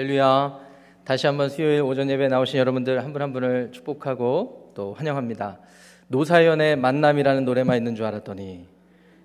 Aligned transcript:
할렐루야. 0.00 0.58
다시 1.04 1.26
한번 1.26 1.50
수요일 1.50 1.82
오전 1.82 2.08
예배 2.08 2.28
나오신 2.28 2.58
여러분들 2.58 3.04
한분한 3.04 3.34
분을 3.34 3.70
축복하고 3.70 4.72
또 4.74 4.94
환영합니다. 4.94 5.60
노사연의 6.08 6.76
만남이라는 6.76 7.44
노래만 7.44 7.76
있는 7.76 7.94
줄 7.94 8.06
알았더니 8.06 8.66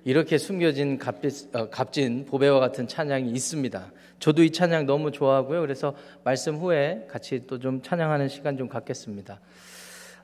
이렇게 0.03 0.37
숨겨진 0.37 0.99
값진, 0.99 1.49
어, 1.53 1.69
값진 1.69 2.25
보배와 2.25 2.59
같은 2.59 2.89
찬양이 2.89 3.29
있습니다. 3.31 3.89
저도 4.19 4.43
이 4.43 4.51
찬양 4.51 4.85
너무 4.85 5.13
좋아하고요. 5.13 5.61
그래서 5.61 5.95
말씀 6.25 6.57
후에 6.57 7.07
같이 7.09 7.47
또 7.47 7.57
좀 7.57 7.81
찬양하는 7.81 8.27
시간 8.27 8.57
좀 8.57 8.67
갖겠습니다. 8.67 9.39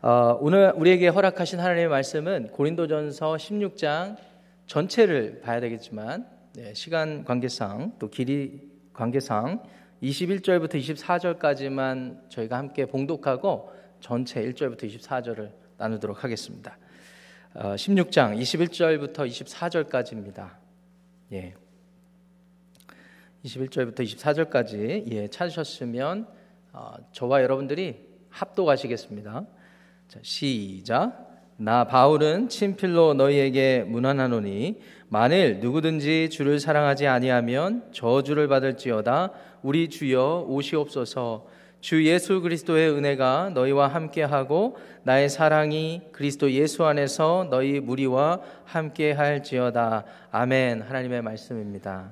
어, 0.02 0.38
오늘 0.42 0.74
우리에게 0.76 1.08
허락하신 1.08 1.62
하나님의 1.62 1.88
말씀은 1.88 2.50
고린도전서 2.50 3.36
16장 3.38 4.18
전체를 4.68 5.40
봐야 5.46 5.62
되겠지만 5.62 6.28
네, 6.56 6.74
시간 6.74 7.24
관계상 7.24 7.94
또 8.00 8.10
길이 8.10 8.70
관계상 8.92 9.64
21절부터 10.02 10.76
24절까지만 10.76 12.30
저희가 12.30 12.58
함께 12.58 12.86
봉독하고 12.86 13.72
전체 14.00 14.44
1절부터 14.44 14.84
24절을 14.84 15.52
나누도록 15.78 16.24
하겠습니다. 16.24 16.78
어, 17.54 17.76
16장 17.76 18.36
21절부터 18.40 19.28
24절까지입니다. 19.28 20.50
예. 21.34 21.54
21절부터 23.46 24.00
24절까지 24.00 25.12
예, 25.12 25.28
찾으셨으면 25.28 26.28
어, 26.74 26.94
저와 27.12 27.44
여러분들이 27.44 28.08
합독하시겠습니다. 28.30 29.46
자, 30.08 30.20
시작. 30.24 31.28
나 31.58 31.84
바울은 31.84 32.50
친필로 32.50 33.14
너희에게 33.14 33.84
문안하노니 33.84 34.82
만일 35.10 35.60
누구든지 35.60 36.30
주를 36.32 36.60
사랑하지 36.60 37.06
아니하면 37.06 37.84
저주를 37.92 38.48
받을지어다 38.48 39.32
우리 39.64 39.90
주여 39.90 40.46
오시옵소서 40.48 41.48
주 41.82 42.06
예수 42.06 42.42
그리스도의 42.42 42.92
은혜가 42.92 43.52
너희와 43.56 43.88
함께하고 43.88 44.78
나의 45.04 45.30
사랑이 45.30 46.02
그리스도 46.12 46.52
예수 46.52 46.86
안에서 46.86 47.48
너희 47.50 47.80
무리와 47.80 48.40
함께할지어다 48.66 50.06
아멘 50.32 50.82
하나님의 50.82 51.24
말씀입니다. 51.24 52.12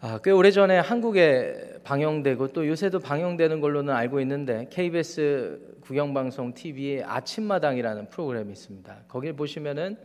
아, 0.00 0.20
꽤 0.22 0.30
오래전에 0.30 0.78
한국에 0.78 1.80
방영되고 1.82 2.48
또 2.48 2.66
요새도 2.68 3.00
방영되는 3.00 3.60
걸로는 3.60 3.94
알고 3.94 4.20
있는데 4.20 4.66
KBS 4.70 5.78
국영방송 5.80 6.54
TV의 6.54 7.04
아침마당이라는 7.04 8.08
프로그램이 8.08 8.52
있습니다. 8.52 8.96
거기를 9.08 9.34
보시면은 9.34 9.96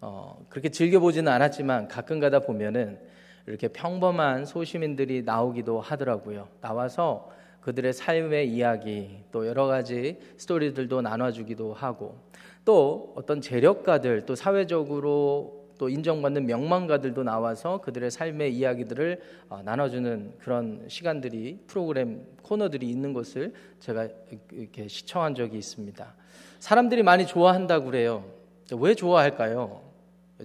어, 0.00 0.44
그렇게 0.48 0.68
즐겨 0.70 1.00
보지는 1.00 1.30
않았지만 1.32 1.88
가끔 1.88 2.20
가다 2.20 2.40
보면은 2.40 2.98
이렇게 3.46 3.68
평범한 3.68 4.44
소시민들이 4.44 5.22
나오기도 5.22 5.80
하더라고요. 5.80 6.48
나와서 6.60 7.30
그들의 7.60 7.92
삶의 7.92 8.48
이야기 8.48 9.24
또 9.32 9.46
여러 9.46 9.66
가지 9.66 10.18
스토리들도 10.36 11.00
나눠주기도 11.02 11.74
하고 11.74 12.16
또 12.64 13.12
어떤 13.16 13.40
재력가들 13.40 14.26
또 14.26 14.34
사회적으로 14.34 15.66
또 15.78 15.88
인정받는 15.88 16.46
명망가들도 16.46 17.22
나와서 17.22 17.80
그들의 17.80 18.10
삶의 18.10 18.54
이야기들을 18.54 19.20
어, 19.48 19.62
나눠주는 19.62 20.34
그런 20.38 20.84
시간들이 20.88 21.60
프로그램 21.66 22.24
코너들이 22.42 22.88
있는 22.88 23.12
것을 23.12 23.52
제가 23.80 24.08
이렇게 24.52 24.88
시청한 24.88 25.34
적이 25.34 25.58
있습니다. 25.58 26.14
사람들이 26.58 27.02
많이 27.02 27.26
좋아한다고 27.26 27.86
그래요. 27.86 28.24
왜 28.72 28.94
좋아할까요? 28.94 29.82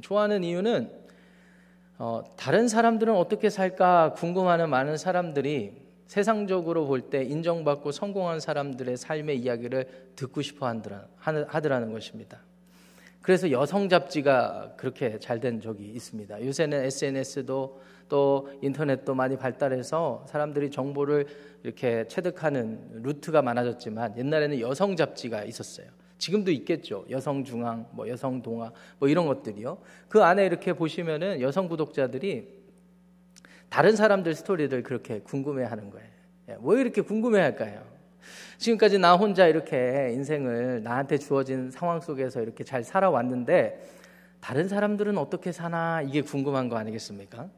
좋아하는 0.02 0.44
이유는 0.44 1.01
어, 2.04 2.24
다른 2.36 2.68
사람들은 2.68 3.16
어떻게 3.16 3.52
살까 3.52 4.14
궁금하는 4.14 4.72
많은 4.72 4.98
사람들이 4.98 5.76
세상적으로 6.08 6.88
볼 6.88 7.12
때 7.12 7.24
인정받고 7.24 7.92
성공한 7.92 8.40
사람들의 8.40 8.98
삶의 8.98 9.38
이야기를 9.38 9.86
듣고 10.16 10.42
싶어 10.42 10.66
하더라는 11.20 11.94
것입니다. 11.94 12.40
그래서 13.22 13.52
여성 13.52 13.88
잡지가 13.88 14.74
그렇게 14.78 15.20
잘 15.20 15.40
된 15.40 15.62
적이 15.62 15.90
있습니다. 15.90 16.44
요새는 16.44 16.86
SNS도 16.86 17.80
또 18.10 18.50
인터넷도 18.64 19.14
많이 19.14 19.38
발달해서 19.38 20.26
사람들이 20.28 20.72
정보를 20.72 21.28
이렇게 21.62 22.08
체득하는 22.08 23.04
루트가 23.04 23.44
많아졌지만 23.44 24.18
옛날에는 24.18 24.60
여성 24.60 24.96
잡지가 24.96 25.44
있었어요. 25.44 25.86
지금도 26.22 26.52
있겠죠. 26.52 27.04
여성 27.10 27.44
중앙, 27.44 27.88
뭐 27.94 28.08
여성 28.08 28.44
동화, 28.44 28.72
뭐 29.00 29.10
이런 29.10 29.26
것들이요. 29.26 29.80
그 30.08 30.22
안에 30.24 30.46
이렇게 30.46 30.74
보시면은 30.74 31.42
여성 31.42 31.68
구독자들이 31.68 32.62
다른 33.70 33.96
사람들 33.96 34.36
스토리를 34.36 34.84
그렇게 34.84 35.20
궁금해 35.22 35.64
하는 35.64 35.90
거예요. 35.90 36.08
예, 36.50 36.58
왜 36.62 36.80
이렇게 36.80 37.02
궁금해 37.02 37.40
할까요? 37.40 37.82
지금까지 38.60 39.00
나 39.00 39.16
혼자 39.16 39.48
이렇게 39.48 40.12
인생을 40.14 40.84
나한테 40.84 41.18
주어진 41.18 41.72
상황 41.72 42.00
속에서 42.00 42.44
이렇게 42.44 42.64
잘 42.64 42.84
살아왔는데 42.84 43.84
다른 44.42 44.68
사람들은 44.68 45.18
어떻게 45.18 45.52
사나 45.52 46.04
이게 46.04 46.22
궁금한 46.22 46.70
거 46.70 46.78
아니겠습니까? 46.78 47.50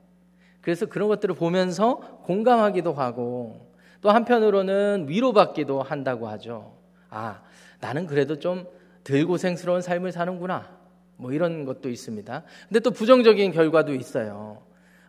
그래서 0.61 0.85
그런 0.85 1.09
것들을 1.09 1.35
보면서 1.35 1.97
공감하기도 2.23 2.93
하고 2.93 3.73
또 3.99 4.09
한편으로는 4.09 5.07
위로받기도 5.09 5.81
한다고 5.81 6.29
하죠. 6.29 6.71
아, 7.09 7.41
나는 7.83 8.07
그래도 8.07 8.39
좀 8.39 8.65
덜 9.03 9.25
고생스러운 9.25 9.81
삶을 9.81 10.11
사는구나. 10.13 10.69
뭐 11.17 11.33
이런 11.33 11.65
것도 11.65 11.89
있습니다. 11.89 12.43
근데 12.69 12.79
또 12.79 12.91
부정적인 12.91 13.51
결과도 13.51 13.93
있어요. 13.93 14.61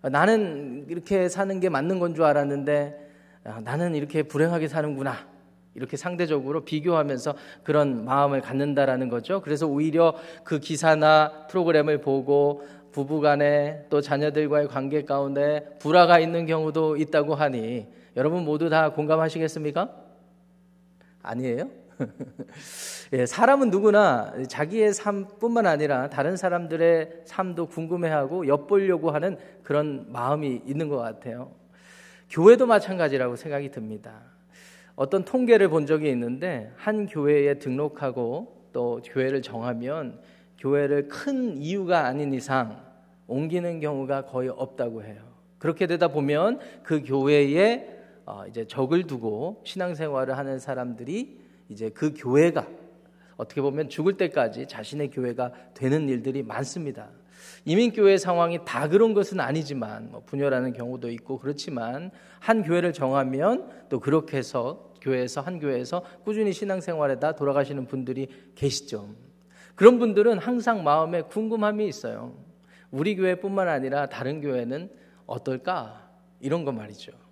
나는 0.03 0.87
이렇게 0.89 1.29
사는 1.29 1.61
게 1.61 1.69
맞는 1.69 1.99
건 2.01 2.15
줄 2.15 2.25
알았는데 2.25 3.11
아, 3.45 3.61
나는 3.61 3.95
이렇게 3.95 4.23
불행하게 4.25 4.69
사는구나. 4.69 5.15
이렇게 5.77 5.97
상대적으로 5.97 6.65
비교하면서 6.65 7.35
그런 7.63 8.05
마음을 8.05 8.41
갖는다라는 8.41 9.09
거죠. 9.09 9.41
그래서 9.43 9.67
오히려 9.67 10.15
그 10.45 10.59
기사나 10.61 11.47
프로그램을 11.49 12.01
보고 12.01 12.67
부부 12.93 13.21
간에 13.21 13.87
또 13.91 14.01
자녀들과의 14.01 14.69
관계 14.69 15.05
가운데 15.05 15.77
불화가 15.81 16.19
있는 16.21 16.47
경우도 16.47 16.97
있다고 16.97 17.35
하니 17.35 17.87
여러분 18.17 18.45
모두 18.45 18.69
다 18.69 18.91
공감하시겠습니까? 18.91 19.89
아니에요? 21.23 21.84
예, 23.13 23.27
사람은 23.27 23.71
누구나 23.71 24.33
자기의 24.49 24.93
삶뿐만 24.93 25.67
아니라 25.67 26.09
다른 26.09 26.37
사람들의 26.37 27.23
삶도 27.25 27.67
궁금해하고 27.67 28.47
엿보려고 28.49 29.11
하는 29.11 29.39
그런 29.63 30.07
마음이 30.11 30.63
있는 30.65 30.89
것 30.89 30.99
같아요. 30.99 31.53
교회도 32.31 32.67
마찬가지라고 32.67 33.37
생각이 33.37 33.71
듭니다. 33.71 34.21
어떤 34.97 35.25
통계를 35.25 35.69
본 35.69 35.87
적이 35.87 36.11
있는데 36.11 36.73
한 36.77 37.07
교회에 37.07 37.59
등록하고 37.59 38.69
또 38.73 39.01
교회를 39.05 39.43
정하면 39.43 40.21
교회를 40.59 41.09
큰 41.09 41.57
이유가 41.57 42.07
아닌 42.07 42.33
이상 42.33 42.83
옮기는 43.27 43.81
경우가 43.81 44.27
거의 44.27 44.49
없다고 44.49 45.03
해요. 45.03 45.21
그렇게 45.59 45.87
되다 45.87 46.09
보면 46.09 46.61
그 46.83 47.03
교회에 47.05 47.95
어, 48.27 48.45
이제 48.49 48.67
적을 48.67 49.07
두고 49.07 49.63
신앙생활을 49.65 50.37
하는 50.37 50.59
사람들이 50.59 51.44
이제 51.75 51.91
그 51.91 52.15
교회가 52.17 52.67
어떻게 53.37 53.61
보면 53.61 53.89
죽을 53.89 54.17
때까지 54.17 54.69
자신의 54.69 55.11
교회가 55.11 55.53
되는 55.75 56.09
일들이 56.09 56.45
많습니다. 56.45 57.11
이민교회 57.65 58.17
상황이 58.17 58.61
다 58.65 58.89
그런 58.89 59.13
것은 59.13 59.41
아니지만 59.41 60.13
뭐 60.13 60.23
분열하는 60.25 60.73
경우도 60.73 61.11
있고 61.11 61.39
그렇지만 61.39 62.13
한 62.39 62.63
교회를 62.63 62.93
정하면 62.93 63.69
또 63.89 63.99
그렇게 63.99 64.37
해서 64.37 64.93
교회에서 65.01 65.41
한 65.41 65.59
교회에서 65.59 66.05
꾸준히 66.25 66.53
신앙생활에다 66.53 67.35
돌아가시는 67.35 67.87
분들이 67.87 68.29
계시죠. 68.55 69.09
그런 69.75 69.99
분들은 69.99 70.39
항상 70.39 70.85
마음에 70.85 71.23
궁금함이 71.23 71.87
있어요. 71.89 72.35
우리 72.93 73.17
교회뿐만 73.17 73.67
아니라 73.67 74.07
다른 74.07 74.41
교회는 74.41 74.91
어떨까? 75.27 76.09
이런 76.39 76.65
거 76.65 76.71
말이죠. 76.71 77.24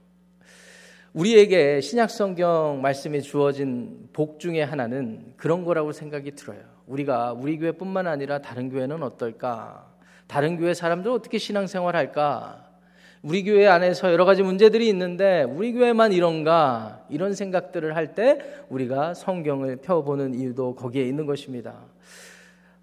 우리에게 1.13 1.83
신약 1.83 2.11
성경 2.11 2.81
말씀이 2.81 3.21
주어진 3.21 4.09
복 4.15 4.41
중에 4.41 4.63
하나는 4.63 5.35
그런 5.37 5.63
거라고 5.65 5.93
생각이 5.93 6.33
들어요. 6.33 6.61
우리가 6.87 7.35
우리 7.35 7.59
교회뿐만 7.59 8.07
아니라 8.07 8.41
다른 8.41 8.71
교회는 8.71 9.03
어떨까? 9.03 9.93
다른 10.27 10.57
교회 10.57 10.73
사람들 10.73 11.11
어떻게 11.11 11.37
신앙생활 11.37 11.97
할까? 11.97 12.67
우리 13.21 13.45
교회 13.45 13.67
안에서 13.67 14.11
여러 14.11 14.25
가지 14.25 14.43
문제들이 14.43 14.89
있는데 14.89 15.43
우리 15.43 15.73
교회만 15.75 16.13
이런가? 16.13 17.05
이런 17.11 17.35
생각들을 17.35 17.95
할 17.95 18.15
때 18.15 18.39
우리가 18.71 19.13
성경을 19.15 19.77
펴보는 19.77 20.35
이유도 20.35 20.75
거기에 20.75 21.05
있는 21.05 21.27
것입니다. 21.27 21.85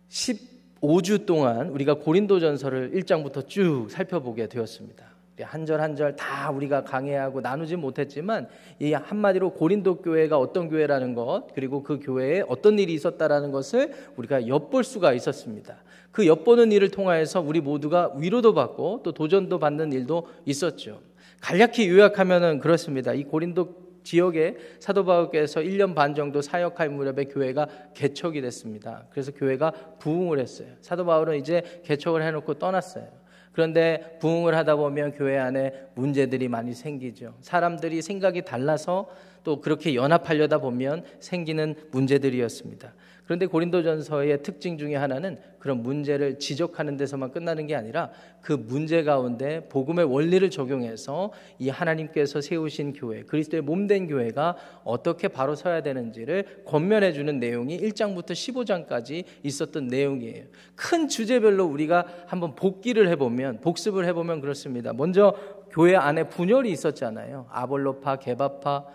15주 0.09 1.25
동안 1.25 1.69
우리가 1.69 1.95
고린도전서를 1.95 2.91
1장부터 2.91 3.47
쭉 3.47 3.87
살펴보게 3.89 4.47
되었습니다. 4.47 5.08
한 5.43 5.65
절 5.65 5.79
한 5.81 5.95
절 5.95 6.15
다 6.15 6.51
우리가 6.51 6.83
강해하고 6.83 7.41
나누지 7.41 7.75
못했지만 7.75 8.47
이 8.79 8.93
한마디로 8.93 9.51
고린도 9.53 10.01
교회가 10.01 10.37
어떤 10.37 10.69
교회라는 10.69 11.13
것 11.13 11.47
그리고 11.53 11.83
그 11.83 11.99
교회에 12.01 12.43
어떤 12.47 12.77
일이 12.79 12.93
있었다라는 12.93 13.51
것을 13.51 13.93
우리가 14.17 14.47
엿볼 14.47 14.83
수가 14.83 15.13
있었습니다. 15.13 15.77
그 16.11 16.25
엿보는 16.25 16.71
일을 16.71 16.89
통하여서 16.89 17.41
우리 17.41 17.61
모두가 17.61 18.13
위로도 18.17 18.53
받고 18.53 19.01
또 19.03 19.11
도전도 19.11 19.59
받는 19.59 19.93
일도 19.93 20.27
있었죠. 20.45 21.01
간략히 21.41 21.87
요약하면은 21.89 22.59
그렇습니다. 22.59 23.13
이 23.13 23.23
고린도 23.23 23.89
지역에 24.03 24.57
사도 24.79 25.05
바울께서 25.05 25.59
1년 25.59 25.93
반 25.93 26.15
정도 26.15 26.41
사역할 26.41 26.89
무렵에 26.89 27.25
교회가 27.25 27.67
개척이 27.93 28.41
됐습니다. 28.41 29.05
그래서 29.11 29.31
교회가 29.31 29.71
부흥을 29.99 30.39
했어요. 30.39 30.69
사도 30.81 31.05
바울은 31.05 31.37
이제 31.37 31.61
개척을 31.85 32.23
해놓고 32.23 32.55
떠났어요. 32.55 33.18
그런데 33.59 34.17
부흥을 34.21 34.55
하다 34.55 34.77
보면 34.77 35.11
교회 35.11 35.37
안에 35.37 35.73
문제들이 35.95 36.47
많이 36.47 36.73
생기죠. 36.73 37.33
사람들이 37.41 38.01
생각이 38.01 38.43
달라서 38.43 39.09
또 39.43 39.59
그렇게 39.59 39.95
연합하려다 39.95 40.59
보면 40.59 41.03
생기는 41.19 41.75
문제들이었습니다. 41.91 42.93
그런데 43.29 43.45
고린도전서의 43.45 44.41
특징 44.41 44.79
중에 44.79 44.95
하나는 44.95 45.37
그런 45.59 45.83
문제를 45.83 46.39
지적하는 46.39 46.97
데서만 46.97 47.31
끝나는 47.31 47.67
게 47.67 47.75
아니라 47.75 48.09
그 48.41 48.53
문제 48.53 49.03
가운데 49.03 49.69
복음의 49.69 50.05
원리를 50.05 50.49
적용해서 50.49 51.31
이 51.59 51.69
하나님께서 51.69 52.41
세우신 52.41 52.93
교회, 52.93 53.21
그리스도의 53.21 53.61
몸된 53.61 54.07
교회가 54.07 54.55
어떻게 54.83 55.27
바로 55.27 55.53
서야 55.53 55.83
되는지를 55.83 56.63
권면해 56.65 57.13
주는 57.13 57.39
내용이 57.39 57.79
1장부터 57.79 58.31
15장까지 58.31 59.25
있었던 59.43 59.85
내용이에요. 59.89 60.45
큰 60.73 61.07
주제별로 61.07 61.65
우리가 61.65 62.07
한번 62.25 62.55
복기를 62.55 63.09
해 63.09 63.15
보면 63.15 63.61
복습을 63.61 64.05
해 64.07 64.13
보면 64.13 64.41
그렇습니다. 64.41 64.91
먼저 64.91 65.35
교회 65.69 65.95
안에 65.95 66.29
분열이 66.29 66.71
있었잖아요. 66.71 67.45
아볼로파, 67.51 68.15
개바파, 68.15 68.85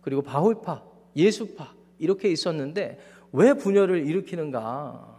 그리고 0.00 0.22
바울파, 0.22 0.82
예수파 1.14 1.76
이렇게 1.98 2.28
있었는데 2.30 2.98
왜 3.36 3.52
분열을 3.52 4.06
일으키는가? 4.06 5.14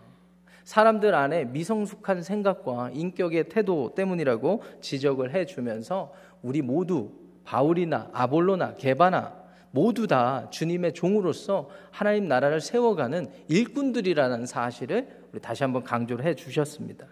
사람들 0.63 1.13
안에 1.13 1.45
미성숙한 1.45 2.23
생각과 2.23 2.89
인격의 2.91 3.47
태도 3.49 3.93
때문이라고 3.93 4.63
지적을 4.81 5.35
해 5.35 5.45
주면서 5.45 6.11
우리 6.41 6.63
모두 6.63 7.11
바울이나 7.45 8.09
아볼로나 8.13 8.73
게바나 8.73 9.35
모두 9.69 10.07
다 10.07 10.49
주님의 10.49 10.93
종으로서 10.93 11.69
하나님 11.91 12.27
나라를 12.27 12.59
세워가는 12.59 13.27
일꾼들이라는 13.49 14.47
사실을 14.47 15.07
우리 15.31 15.39
다시 15.39 15.63
한번 15.63 15.83
강조를 15.83 16.25
해 16.25 16.33
주셨습니다. 16.33 17.05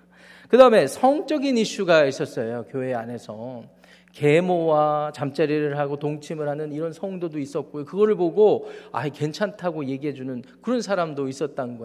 그 0.49 0.57
다음에 0.57 0.87
성적인 0.87 1.55
이슈가 1.55 2.05
있었어요. 2.05 2.65
교회 2.69 2.95
안에서. 2.95 3.63
계모와 4.15 5.11
잠자리를 5.13 5.77
하고 5.77 5.99
동침을 5.99 6.47
하는 6.47 6.71
이런 6.71 6.93
성도도 6.93 7.37
있었고요. 7.37 7.83
그거를 7.83 8.15
보고 8.15 8.69
아 8.93 9.07
괜찮다고 9.09 9.85
얘기해주는 9.85 10.41
그런 10.61 10.81
사람도 10.81 11.27
있었던 11.27 11.77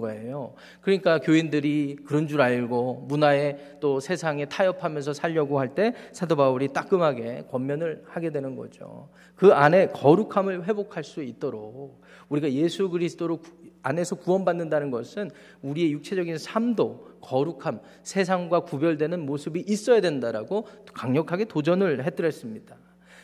거예요. 0.00 0.52
그러니까 0.82 1.18
교인들이 1.18 1.96
그런 2.04 2.28
줄 2.28 2.42
알고 2.42 3.06
문화에 3.08 3.78
또 3.80 3.98
세상에 3.98 4.44
타협하면서 4.44 5.14
살려고 5.14 5.58
할 5.58 5.70
때 5.70 5.94
사도 6.10 6.34
바울이 6.34 6.72
따끔하게 6.72 7.44
권면을 7.48 8.02
하게 8.08 8.30
되는 8.30 8.56
거죠. 8.56 9.08
그 9.36 9.52
안에 9.52 9.86
거룩함을 9.90 10.66
회복할 10.66 11.04
수 11.04 11.22
있도록 11.22 12.02
우리가 12.28 12.50
예수 12.52 12.90
그리스도로 12.90 13.38
안에서 13.82 14.16
구원받는다는 14.16 14.90
것은 14.90 15.30
우리의 15.62 15.92
육체적인 15.92 16.38
삶도 16.38 17.18
거룩함, 17.20 17.80
세상과 18.02 18.60
구별되는 18.60 19.24
모습이 19.24 19.64
있어야 19.66 20.00
된다라고 20.00 20.66
강력하게 20.92 21.46
도전을 21.46 22.04
해드렸습니다. 22.04 22.76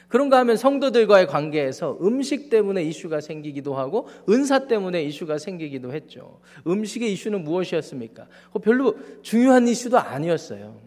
그런가 0.09 0.39
하면 0.39 0.57
성도들과의 0.57 1.27
관계에서 1.27 1.99
음식 2.01 2.49
때문에 2.49 2.83
이슈가 2.85 3.21
생기기도 3.21 3.75
하고 3.75 4.07
은사 4.29 4.69
때문에 4.69 5.03
이슈가 5.03 5.39
생기기도 5.39 5.93
했죠. 5.93 6.41
음식의 6.67 7.13
이슈는 7.13 7.43
무엇이었습니까? 7.43 8.29
별로 8.63 8.97
중요한 9.23 9.67
이슈도 9.67 9.99
아니었어요. 9.99 10.87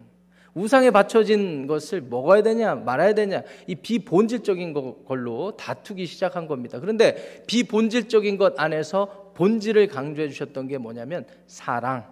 우상에 0.54 0.90
바쳐진 0.90 1.66
것을 1.66 2.00
먹어야 2.00 2.42
되냐 2.42 2.74
말아야 2.74 3.14
되냐 3.14 3.42
이 3.68 3.76
비본질적인 3.76 5.04
걸로 5.04 5.56
다투기 5.56 6.06
시작한 6.06 6.48
겁니다. 6.48 6.80
그런데 6.80 7.44
비본질적인 7.46 8.36
것 8.36 8.58
안에서 8.58 9.29
본질을 9.34 9.88
강조해 9.88 10.28
주셨던 10.28 10.68
게 10.68 10.78
뭐냐면 10.78 11.24
사랑. 11.46 12.04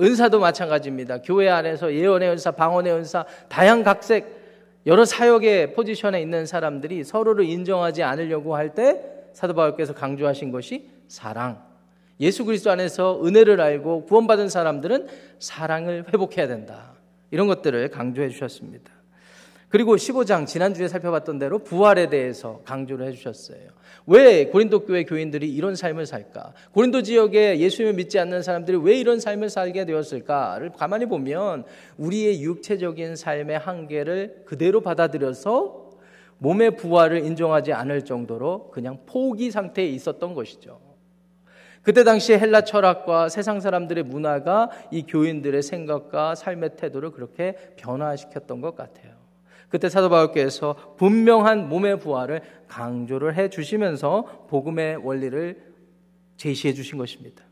은사도 0.00 0.38
마찬가지입니다. 0.38 1.22
교회 1.22 1.48
안에서 1.48 1.92
예언의 1.92 2.30
은사, 2.30 2.52
방언의 2.52 2.92
은사, 2.92 3.24
다양각색 3.48 4.38
여러 4.86 5.04
사역의 5.04 5.74
포지션에 5.74 6.20
있는 6.20 6.46
사람들이 6.46 7.04
서로를 7.04 7.44
인정하지 7.44 8.02
않으려고 8.02 8.54
할 8.56 8.74
때 8.74 9.02
사도 9.32 9.54
바울께서 9.54 9.94
강조하신 9.94 10.50
것이 10.50 10.88
사랑. 11.06 11.62
예수 12.20 12.44
그리스도 12.44 12.70
안에서 12.72 13.24
은혜를 13.24 13.60
알고 13.60 14.06
구원받은 14.06 14.48
사람들은 14.48 15.06
사랑을 15.38 16.06
회복해야 16.12 16.48
된다. 16.48 16.94
이런 17.30 17.46
것들을 17.46 17.90
강조해 17.90 18.28
주셨습니다. 18.28 18.90
그리고 19.68 19.96
15장 19.96 20.46
지난주에 20.46 20.88
살펴봤던 20.88 21.38
대로 21.38 21.58
부활에 21.58 22.08
대해서 22.08 22.60
강조를 22.64 23.06
해 23.06 23.12
주셨어요. 23.12 23.58
왜 24.06 24.46
고린도 24.46 24.86
교회 24.86 25.04
교인들이 25.04 25.52
이런 25.52 25.76
삶을 25.76 26.06
살까? 26.06 26.54
고린도 26.72 27.02
지역에 27.02 27.58
예수님을 27.58 27.94
믿지 27.94 28.18
않는 28.18 28.42
사람들이 28.42 28.78
왜 28.78 28.98
이런 28.98 29.20
삶을 29.20 29.50
살게 29.50 29.84
되었을까를 29.84 30.72
가만히 30.72 31.04
보면 31.04 31.64
우리의 31.98 32.42
육체적인 32.42 33.16
삶의 33.16 33.58
한계를 33.58 34.44
그대로 34.46 34.80
받아들여서 34.80 35.90
몸의 36.38 36.76
부활을 36.76 37.26
인정하지 37.26 37.74
않을 37.74 38.04
정도로 38.04 38.70
그냥 38.70 39.00
포기 39.04 39.50
상태에 39.50 39.86
있었던 39.86 40.34
것이죠. 40.34 40.80
그때 41.82 42.04
당시 42.04 42.32
헬라 42.32 42.62
철학과 42.62 43.28
세상 43.28 43.60
사람들의 43.60 44.04
문화가 44.04 44.70
이 44.90 45.02
교인들의 45.02 45.62
생각과 45.62 46.34
삶의 46.34 46.76
태도를 46.76 47.10
그렇게 47.10 47.54
변화시켰던 47.76 48.60
것 48.60 48.74
같아요. 48.74 49.17
그때 49.68 49.88
사도 49.88 50.08
바울께서 50.08 50.94
분명한 50.96 51.68
몸의 51.68 52.00
부활을 52.00 52.40
강조를 52.68 53.36
해 53.36 53.50
주시면서 53.50 54.46
복음의 54.48 54.96
원리를 54.96 55.56
제시해 56.36 56.72
주신 56.72 56.98
것입니다. 56.98 57.44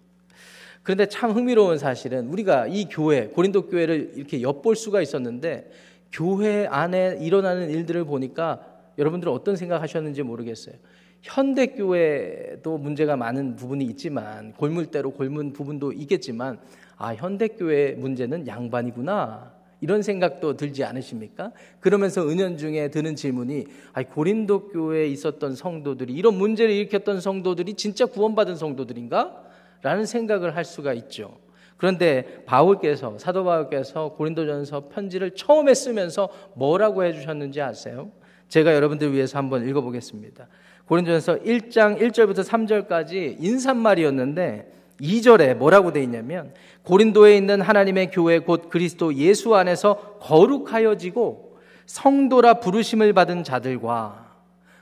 그런데 0.82 1.06
참 1.06 1.32
흥미로운 1.32 1.78
사실은 1.78 2.28
우리가 2.28 2.68
이 2.68 2.88
교회, 2.88 3.26
고린도 3.26 3.66
교회를 3.66 4.12
이렇게 4.14 4.40
엿볼 4.40 4.76
수가 4.76 5.02
있었는데 5.02 5.70
교회 6.12 6.66
안에 6.66 7.18
일어나는 7.20 7.70
일들을 7.70 8.04
보니까 8.04 8.64
여러분들은 8.96 9.32
어떤 9.32 9.56
생각 9.56 9.82
하셨는지 9.82 10.22
모르겠어요. 10.22 10.76
현대 11.22 11.66
교회도 11.66 12.78
문제가 12.78 13.16
많은 13.16 13.56
부분이 13.56 13.84
있지만 13.86 14.52
골물대로 14.52 15.10
골문 15.10 15.52
부분도 15.52 15.92
있겠지만 15.92 16.60
아 16.96 17.14
현대 17.14 17.48
교회 17.48 17.92
문제는 17.92 18.46
양반이구나 18.46 19.52
이런 19.80 20.02
생각도 20.02 20.56
들지 20.56 20.84
않으십니까? 20.84 21.52
그러면서 21.80 22.26
은연중에 22.26 22.88
드는 22.88 23.14
질문이 23.14 23.66
아 23.92 24.02
고린도 24.02 24.68
교회에 24.68 25.06
있었던 25.08 25.54
성도들이 25.54 26.12
이런 26.14 26.34
문제를 26.34 26.74
일으켰던 26.74 27.20
성도들이 27.20 27.74
진짜 27.74 28.06
구원받은 28.06 28.56
성도들인가? 28.56 29.42
라는 29.82 30.06
생각을 30.06 30.56
할 30.56 30.64
수가 30.64 30.94
있죠. 30.94 31.38
그런데 31.76 32.42
바울께서 32.46 33.18
사도 33.18 33.44
바울께서 33.44 34.14
고린도전서 34.14 34.88
편지를 34.88 35.32
처음에 35.32 35.74
쓰면서 35.74 36.30
뭐라고 36.54 37.04
해 37.04 37.12
주셨는지 37.12 37.60
아세요? 37.60 38.10
제가 38.48 38.74
여러분들 38.74 39.12
위해서 39.12 39.38
한번 39.38 39.68
읽어 39.68 39.82
보겠습니다. 39.82 40.48
고린도전서 40.86 41.40
1장 41.40 42.00
1절부터 42.00 42.44
3절까지 42.44 43.36
인사말이었는데 43.40 44.72
2절에 45.00 45.54
뭐라고 45.54 45.92
돼 45.92 46.02
있냐면 46.02 46.52
고린도에 46.84 47.36
있는 47.36 47.60
하나님의 47.60 48.10
교회 48.10 48.38
곧 48.38 48.68
그리스도 48.68 49.14
예수 49.14 49.54
안에서 49.54 50.18
거룩하여지고 50.20 51.58
성도라 51.86 52.54
부르심을 52.60 53.12
받은 53.12 53.44
자들과 53.44 54.26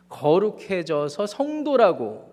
거룩해져서 0.08 1.26
성도라고 1.26 2.32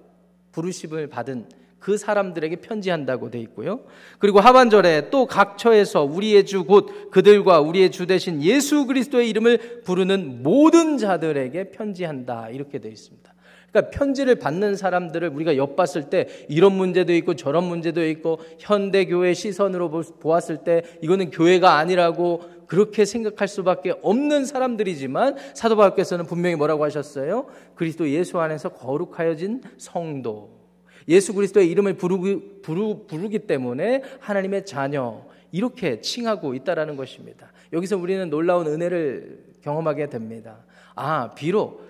부르심을 0.52 1.08
받은 1.08 1.48
그 1.80 1.98
사람들에게 1.98 2.58
편지한다고 2.58 3.32
돼 3.32 3.40
있고요. 3.40 3.82
그리고 4.20 4.40
하반절에 4.40 5.10
또 5.10 5.26
각처에서 5.26 6.04
우리의 6.04 6.46
주 6.46 6.64
곧 6.64 7.10
그들과 7.10 7.60
우리의 7.60 7.90
주 7.90 8.06
대신 8.06 8.44
예수 8.44 8.86
그리스도의 8.86 9.28
이름을 9.32 9.82
부르는 9.84 10.44
모든 10.44 11.00
자들에게 11.00 11.72
편지한다. 11.72 12.50
이렇게 12.50 12.78
돼 12.80 12.90
있습니다. 12.90 13.34
그러니까 13.72 13.98
편지를 13.98 14.36
받는 14.36 14.76
사람들을 14.76 15.30
우리가 15.30 15.56
엿봤을 15.56 16.10
때 16.10 16.28
이런 16.50 16.74
문제도 16.74 17.14
있고 17.14 17.36
저런 17.36 17.64
문제도 17.64 18.06
있고 18.06 18.40
현대 18.60 19.06
교회 19.06 19.34
시선으로 19.34 19.90
보았을 20.20 20.58
때 20.58 20.84
이거는 21.02 21.32
교회가 21.32 21.78
아니라고 21.78 22.42
그렇게 22.68 23.06
생각할 23.06 23.48
수밖에 23.48 23.94
없는 24.02 24.46
사람들이지만 24.46 25.36
사도 25.54 25.76
바울께서는 25.76 26.26
분명히 26.26 26.56
뭐라고 26.56 26.84
하셨어요? 26.84 27.48
그리스도 27.76 28.10
예수 28.10 28.40
안에서 28.40 28.70
거룩하여진 28.70 29.62
성도. 29.78 30.62
예수 31.08 31.34
그리스도의 31.34 31.70
이름을 31.70 31.96
부르기, 31.96 32.62
부르, 32.62 33.06
부르기 33.08 33.40
때문에 33.40 34.04
하나님의 34.20 34.66
자녀 34.66 35.26
이렇게 35.52 36.00
칭하고 36.00 36.54
있다라는 36.54 36.96
것입니다. 36.96 37.52
여기서 37.74 37.98
우리는 37.98 38.30
놀라운 38.30 38.68
은혜를 38.68 39.44
경험하게 39.62 40.10
됩니다. 40.10 40.60
아, 40.96 41.34
비록 41.34 41.86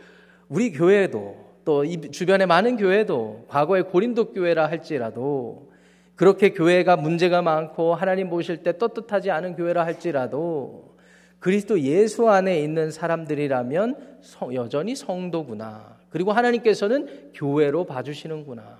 우리 0.49 0.71
교회도 0.71 1.50
또이 1.65 2.11
주변의 2.11 2.47
많은 2.47 2.77
교회도 2.77 3.45
과거의 3.47 3.83
고린도 3.83 4.33
교회라 4.33 4.67
할지라도 4.67 5.71
그렇게 6.15 6.51
교회가 6.51 6.97
문제가 6.97 7.41
많고 7.41 7.95
하나님 7.95 8.29
보실 8.29 8.57
때 8.57 8.77
떳떳하지 8.77 9.31
않은 9.31 9.55
교회라 9.55 9.85
할지라도 9.85 10.95
그리스도 11.39 11.79
예수 11.81 12.29
안에 12.29 12.59
있는 12.59 12.91
사람들이라면 12.91 14.19
여전히 14.53 14.95
성도구나. 14.95 15.97
그리고 16.09 16.31
하나님께서는 16.31 17.31
교회로 17.33 17.85
봐주시는구나. 17.85 18.77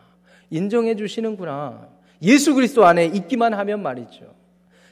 인정해 0.52 0.96
주시는구나. 0.96 1.90
예수 2.22 2.54
그리스도 2.54 2.86
안에 2.86 3.06
있기만 3.06 3.56
하면 3.56 3.82
말이죠. 3.82 4.36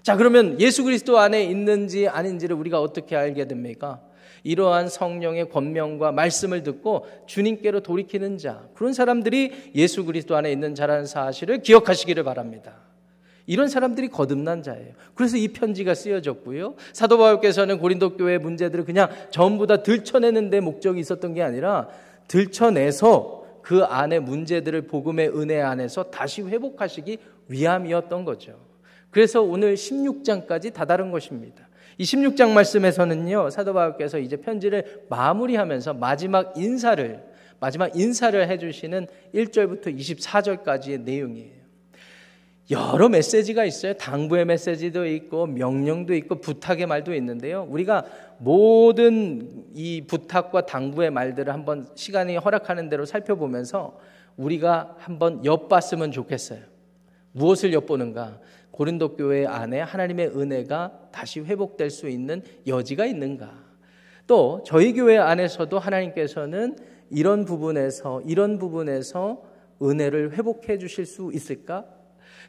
자, 0.02 0.16
그러면 0.16 0.60
예수 0.60 0.84
그리스도 0.84 1.20
안에 1.20 1.44
있는지 1.44 2.08
아닌지를 2.08 2.56
우리가 2.56 2.82
어떻게 2.82 3.16
알게 3.16 3.46
됩니까? 3.46 4.02
이러한 4.44 4.90
성령의 4.90 5.50
권명과 5.50 6.12
말씀을 6.12 6.64
듣고 6.64 7.06
주님께로 7.28 7.82
돌이키는 7.82 8.38
자, 8.38 8.68
그런 8.74 8.94
사람들이 8.94 9.72
예수 9.76 10.06
그리스도 10.06 10.36
안에 10.36 10.52
있는 10.52 10.76
자라는 10.76 11.06
사실을 11.06 11.62
기억하시기를 11.62 12.24
바랍니다. 12.24 12.90
이런 13.46 13.68
사람들이 13.68 14.10
거듭난 14.10 14.62
자예요. 14.62 14.94
그래서 15.16 15.36
이 15.36 15.48
편지가 15.48 15.96
쓰여졌고요. 15.96 16.76
사도 16.94 17.18
바울께서는 17.18 17.80
고린도 17.80 18.16
교회 18.16 18.38
문제들을 18.38 18.86
그냥 18.86 19.10
전부 19.32 19.66
다 19.66 19.82
들춰내는 19.82 20.52
데 20.52 20.60
목적이 20.60 21.00
있었던 21.00 21.34
게 21.34 21.42
아니라 21.42 21.90
들춰내서 22.28 23.40
그 23.64 23.84
안에 23.84 24.20
문제들을 24.20 24.84
복음의 24.84 25.30
은혜 25.30 25.62
안에서 25.62 26.12
다시 26.12 26.44
회복하시기 26.44 27.18
위함이었던 27.48 28.24
거죠. 28.24 28.54
그래서 29.10 29.42
오늘 29.42 29.74
16장까지 29.74 30.74
다다른 30.74 31.12
것입니다. 31.12 31.69
이 32.00 32.04
16장 32.04 32.52
말씀에서는요, 32.52 33.50
사도 33.50 33.74
바울께서 33.74 34.20
이제 34.20 34.38
편지를 34.38 35.04
마무리하면서 35.10 35.96
마지막 35.96 36.58
인사를, 36.58 37.22
마지막 37.60 37.94
인사를 37.94 38.50
해주시는 38.50 39.08
1절부터 39.36 39.94
24절까지의 39.98 41.02
내용이에요. 41.02 41.60
여러 42.72 43.10
메시지가 43.10 43.66
있어요. 43.66 43.94
당부의 43.96 44.46
메시지도 44.46 45.06
있고 45.08 45.46
명령도 45.48 46.14
있고 46.16 46.36
부탁의 46.36 46.86
말도 46.86 47.14
있는데요. 47.16 47.68
우리가 47.70 48.06
모든 48.38 49.66
이 49.74 50.02
부탁과 50.08 50.66
당부의 50.66 51.12
말들을 51.12 51.52
한번 51.52 51.90
시간이 51.96 52.38
허락하는 52.38 52.88
대로 52.88 53.06
살펴보면서 53.06 54.00
우리가 54.38 54.96
한번 55.00 55.44
엿봤으면 55.44 56.14
좋겠어요. 56.14 56.62
무엇을 57.34 57.74
엿보는가? 57.74 58.40
고린도 58.80 59.18
교회 59.18 59.46
안에 59.46 59.82
하나님의 59.82 60.30
은혜가 60.30 61.10
다시 61.12 61.42
회복될 61.42 61.90
수 61.90 62.08
있는 62.08 62.42
여지가 62.66 63.06
있는가? 63.08 63.52
또 64.26 64.64
저희 64.66 64.94
교회 64.94 65.18
안에서도 65.18 65.78
하나님께서는 65.78 66.78
이런 67.10 67.44
부분에서 67.44 68.22
이런 68.26 68.58
부분에서 68.58 69.44
은혜를 69.82 70.32
회복해 70.38 70.78
주실 70.78 71.06
수 71.06 71.30
있을까? 71.34 71.88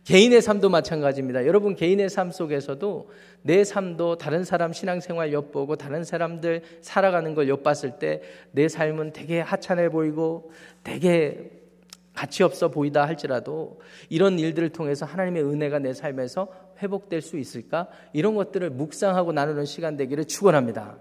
개인의 0.05 0.41
삶도 0.41 0.69
마찬가지입니다. 0.69 1.47
여러분 1.47 1.75
개인의 1.75 2.09
삶 2.09 2.31
속에서도 2.31 3.11
내 3.43 3.65
삶도 3.65 4.19
다른 4.19 4.45
사람 4.45 4.73
신앙생활 4.73 5.33
엿보고 5.33 5.75
다른 5.75 6.05
사람들 6.05 6.63
살아가는 6.81 7.35
걸 7.35 7.49
엿봤을 7.49 7.99
때 7.99 8.23
내 8.53 8.69
삶은 8.69 9.15
되게 9.15 9.41
하찮아 9.41 9.89
보이고 9.89 10.53
되게 10.85 11.60
가치 12.21 12.43
없어 12.43 12.69
보이다 12.69 13.07
할지라도 13.07 13.81
이런 14.11 14.39
일들을 14.39 14.69
통해서 14.69 15.07
하나님의 15.07 15.43
은혜가 15.43 15.79
내 15.79 15.95
삶에서 15.95 16.49
회복될 16.83 17.23
수 17.23 17.39
있을까? 17.39 17.89
이런 18.13 18.35
것들을 18.35 18.69
묵상하고 18.69 19.33
나누는 19.33 19.65
시간 19.65 19.97
되기를 19.97 20.27
축원합니다. 20.27 20.99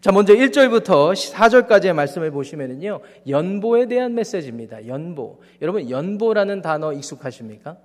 자, 0.00 0.12
먼저 0.12 0.32
1절부터 0.32 1.12
4절까지의 1.12 1.92
말씀을 1.92 2.30
보시면은요. 2.30 3.00
연보에 3.26 3.86
대한 3.86 4.14
메시지입니다. 4.14 4.86
연보. 4.86 5.40
여러분 5.60 5.90
연보라는 5.90 6.62
단어 6.62 6.92
익숙하십니까? 6.92 7.76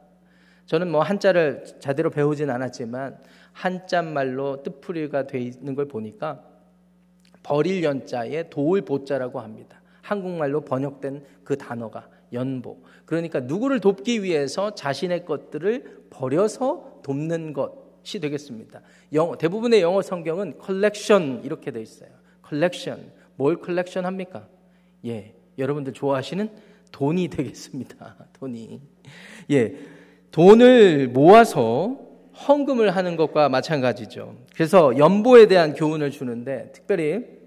저는 0.68 0.92
뭐 0.92 1.02
한자를 1.02 1.64
제대로 1.80 2.12
배우진 2.12 2.52
않았지만 2.52 3.18
한자 3.52 4.04
말로 4.04 4.62
뜻풀이가 4.62 5.26
돼 5.26 5.40
있는 5.40 5.74
걸 5.74 5.88
보니까 5.88 6.44
버릴 7.42 7.84
연자에 7.84 8.48
도울 8.52 8.84
보자라고 8.84 9.40
합니다. 9.40 9.82
한국말로 10.06 10.62
번역된 10.62 11.24
그 11.44 11.58
단어가 11.58 12.08
연보. 12.32 12.78
그러니까 13.06 13.40
누구를 13.40 13.80
돕기 13.80 14.22
위해서 14.22 14.76
자신의 14.76 15.26
것들을 15.26 16.06
버려서 16.12 17.00
돕는 17.04 17.54
것이 17.54 18.20
되겠습니다. 18.20 18.82
영어, 19.14 19.36
대부분의 19.36 19.82
영어 19.82 20.04
성경은 20.04 20.60
컬렉션 20.60 21.42
이렇게 21.44 21.72
돼 21.72 21.82
있어요. 21.82 22.10
컬렉션. 22.44 23.12
뭘 23.36 23.60
컬렉션 23.60 24.06
합니까? 24.06 24.48
예. 25.06 25.34
여러분들 25.58 25.94
좋아하시는 25.94 26.50
돈이 26.92 27.30
되겠습니다. 27.30 28.28
돈이. 28.34 28.82
예. 29.50 29.76
돈을 30.30 31.08
모아서 31.08 31.98
헌금을 32.48 32.96
하는 32.96 33.16
것과 33.16 33.50
마찬가지죠. 33.50 34.38
그래서 34.54 34.98
연보에 35.00 35.48
대한 35.48 35.74
교훈을 35.74 36.12
주는데 36.12 36.72
특별히 36.74 37.45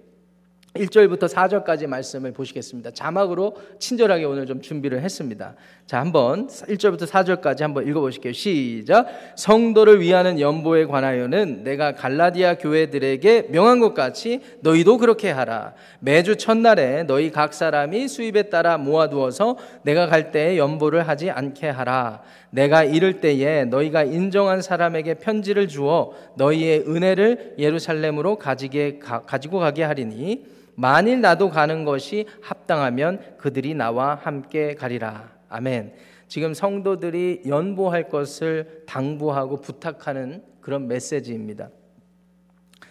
1절부터 0.79 1.29
4절까지 1.29 1.87
말씀을 1.87 2.33
보시겠습니다. 2.33 2.91
자막으로 2.93 3.57
친절하게 3.79 4.25
오늘 4.25 4.47
좀 4.47 4.61
준비를 4.61 5.03
했습니다. 5.03 5.55
자, 5.87 6.01
한번 6.01 6.49
1절부터 6.49 7.07
4절까지 7.07 7.61
한번 7.61 7.87
읽어 7.87 8.01
보실게요. 8.01 8.33
시작. 8.33 9.07
성도를 9.37 10.01
위하는 10.01 10.41
연보에 10.41 10.87
관하여는 10.87 11.65
내가 11.65 11.95
갈라디아 11.95 12.55
교회들에게 12.59 13.49
명한 13.51 13.81
것 13.81 13.95
같이 13.95 14.41
너희도 14.61 14.99
그렇게 14.99 15.31
하라. 15.31 15.75
매주 16.01 16.37
첫날에 16.37 17.05
너희 17.05 17.31
각 17.31 17.55
사람이 17.55 18.09
수입에 18.09 18.45
따라 18.45 18.79
모아 18.79 19.09
두어서 19.09 19.57
내가 19.83 20.07
갈 20.07 20.31
때에 20.31 20.57
연보를 20.59 21.09
하지 21.09 21.31
않게 21.31 21.69
하라. 21.69 22.23
내가 22.51 22.85
이를 22.85 23.21
때에 23.21 23.65
너희가 23.65 24.05
인정한 24.05 24.63
사람에게 24.63 25.15
편지를 25.15 25.69
주어 25.69 26.13
너희의 26.37 26.85
은혜를 26.87 27.55
예루살렘으로 27.59 28.37
가지게, 28.37 28.99
가, 28.99 29.23
가지고 29.23 29.59
가게 29.59 29.83
하리니 29.83 30.45
만일 30.81 31.21
나도 31.21 31.51
가는 31.51 31.85
것이 31.85 32.27
합당하면 32.41 33.21
그들이 33.37 33.75
나와 33.75 34.15
함께 34.15 34.77
가리라. 34.77 35.29
아멘. 35.49 35.95
지금 36.29 36.55
성도들이 36.55 37.43
연보할 37.49 38.09
것을 38.09 38.85
당부하고 38.87 39.57
부탁하는 39.57 40.45
그런 40.61 40.87
메시지입니다. 40.87 41.71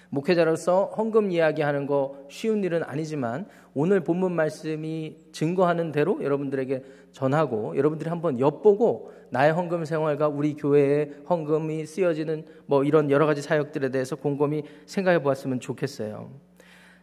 목회자로서 0.09 0.87
헌금 0.97 1.31
이야기하는 1.31 1.87
거 1.87 2.25
쉬운 2.29 2.61
일은 2.61 2.83
아니지만 2.83 3.47
오늘 3.73 4.01
본문 4.01 4.33
말씀이 4.33 5.15
증거하는 5.31 5.93
대로 5.93 6.21
여러분들에게 6.21 6.83
전하고 7.13 7.77
여러분들이 7.77 8.09
한번 8.09 8.37
엿보고 8.37 9.13
나의 9.29 9.53
헌금 9.53 9.85
생활과 9.85 10.27
우리 10.27 10.55
교회의 10.57 11.11
헌금이 11.29 11.85
쓰여지는 11.85 12.47
뭐 12.65 12.83
이런 12.83 13.09
여러 13.11 13.25
가지 13.25 13.41
사역들에 13.41 13.91
대해서 13.91 14.17
곰곰이 14.17 14.63
생각해 14.85 15.21
보았으면 15.23 15.61
좋겠어요. 15.61 16.47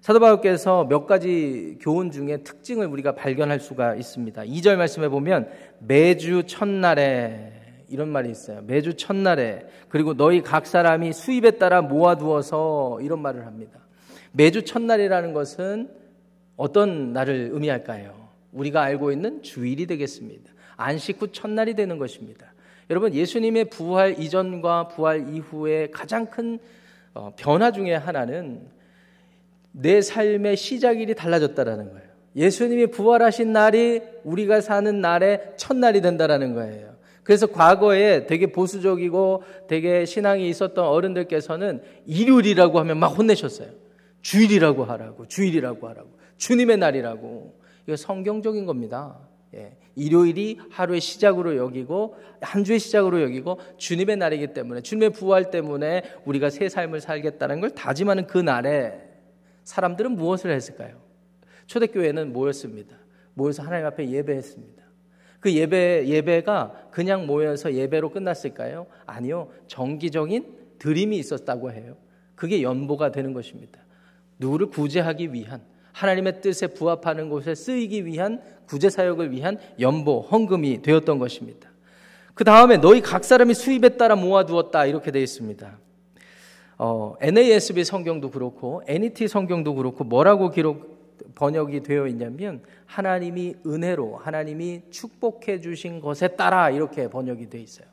사도 0.05 0.21
바울께서 0.21 0.85
몇 0.85 1.07
가지 1.07 1.79
교훈 1.81 2.11
중에 2.11 2.43
특징을 2.43 2.89
우리가 2.89 3.15
발견할 3.15 3.59
수가 3.59 3.95
있습니다. 3.95 4.43
2절 4.43 4.77
말씀에 4.77 5.09
보면 5.09 5.49
매주 5.79 6.43
첫날에 6.47 7.53
이런 7.89 8.11
말이 8.11 8.31
있어요. 8.31 8.61
매주 8.67 8.99
첫날에 8.99 9.67
그리고 9.89 10.13
너희 10.13 10.43
각 10.43 10.67
사람이 10.67 11.15
수입에 11.15 11.53
따라 11.53 11.81
모아두어서 11.81 12.99
이런 13.01 13.23
말을 13.23 13.47
합니다. 13.47 13.81
매주 14.33 14.67
첫날이라는 14.67 15.33
것은 15.33 15.89
어떤 16.59 17.15
날을 17.15 17.49
의미할까요? 17.55 18.29
우리가 18.53 18.83
알고 18.83 19.11
있는 19.11 19.41
주일이 19.41 19.87
되겠습니다. 19.87 20.53
안식 20.77 21.23
후 21.23 21.33
첫날이 21.33 21.73
되는 21.73 21.97
것입니다. 21.97 22.53
여러분 22.91 23.15
예수님의 23.15 23.71
부활 23.71 24.21
이전과 24.21 24.89
부활 24.89 25.35
이후에 25.35 25.89
가장 25.91 26.27
큰 26.27 26.59
어, 27.15 27.33
변화 27.37 27.71
중의 27.71 27.99
하나는 27.99 28.74
내 29.77 30.01
삶의 30.01 30.57
시작일이 30.57 31.15
달라졌다라는 31.15 31.91
거예요. 31.91 32.09
예수님이 32.37 32.87
부활하신 32.87 33.53
날이 33.53 34.03
우리가 34.23 34.61
사는 34.61 35.01
날의 35.01 35.55
첫날이 35.57 36.01
된다라는 36.01 36.55
거예요. 36.55 36.95
그래서 37.25 37.47
과거에 37.47 38.27
되게 38.27 38.53
보수적이고 38.53 39.43
되게 39.67 40.05
신앙이 40.05 40.49
있었던 40.49 40.85
어른들께서는 40.85 41.83
일요일이라고 42.07 42.79
하면 42.81 42.99
막 42.99 43.09
혼내셨어요. 43.09 43.69
주일이라고 44.21 44.85
하라고, 44.85 45.27
주일이라고 45.27 45.89
하라고, 45.89 46.11
주님의 46.37 46.77
날이라고. 46.79 47.59
이거 47.87 47.97
성경적인 47.97 48.67
겁니다. 48.67 49.19
예. 49.55 49.77
일요일이 49.97 50.59
하루의 50.71 51.01
시작으로 51.01 51.57
여기고 51.57 52.17
한 52.41 52.65
주의 52.65 52.79
시작으로 52.79 53.23
여기고 53.23 53.61
주님의 53.77 54.17
날이기 54.17 54.49
때문에 54.49 54.81
주님의 54.81 55.11
부활 55.11 55.51
때문에 55.51 56.03
우리가 56.25 56.51
새 56.51 56.69
삶을 56.69 57.01
살겠다는 57.01 57.61
걸 57.61 57.71
다짐하는 57.71 58.27
그 58.27 58.39
날에 58.39 59.14
사람들은 59.65 60.13
무엇을 60.13 60.51
했을까요? 60.51 61.03
초대교회는 61.67 62.33
모였습니다. 62.33 62.97
모여서 63.35 63.63
하나님 63.63 63.87
앞에 63.87 64.09
예배했습니다. 64.09 64.85
그 65.41 65.53
예배, 65.53 66.07
예배가 66.07 66.89
그냥 66.91 67.27
모여서 67.27 67.75
예배로 67.75 68.11
끝났을까요? 68.11 68.87
아니요. 69.05 69.51
정기적인 69.67 70.57
드림이 70.79 71.19
있었다고 71.19 71.73
해요. 71.73 71.97
그게 72.35 72.63
연보가 72.63 73.13
되는 73.13 73.33
것입니다. 73.33 73.81
누구를 74.39 74.69
구제하기 74.69 75.33
위한, 75.33 75.63
하나님의 75.93 76.41
뜻에 76.41 76.67
부합하는 76.69 77.29
곳에 77.29 77.55
쓰이기 77.55 78.05
위한 78.07 78.43
구제 78.67 78.91
사역을 78.91 79.31
위한 79.31 79.59
연보, 79.79 80.21
헌금이 80.23 80.83
되었던 80.83 81.19
것입니다. 81.19 81.71
그 82.35 82.43
다음에 82.43 82.79
너희 82.79 83.01
각 83.01 83.25
사람이 83.25 83.55
수입에 83.55 83.91
따라 83.91 84.17
모아두었다. 84.17 84.87
이렇게 84.87 85.11
되어 85.11 85.23
있습니다. 85.23 85.79
어, 86.79 87.15
NASB 87.21 87.85
성경도 87.85 88.31
그렇고 88.31 88.83
NET 88.87 89.29
성경도 89.29 89.75
그렇고 89.75 90.05
뭐라고 90.05 90.51
기록 90.51 90.95
번역이 91.35 91.83
되어 91.83 92.07
있냐면 92.09 92.63
하나님이 92.87 93.57
은혜로 93.67 94.17
하나님이 94.17 94.83
축복해 94.91 95.61
주신 95.61 96.01
것에 96.01 96.29
따라 96.29 96.71
이렇게 96.71 97.09
번역이 97.09 97.49
되어 97.49 97.61
있어요. 97.61 97.87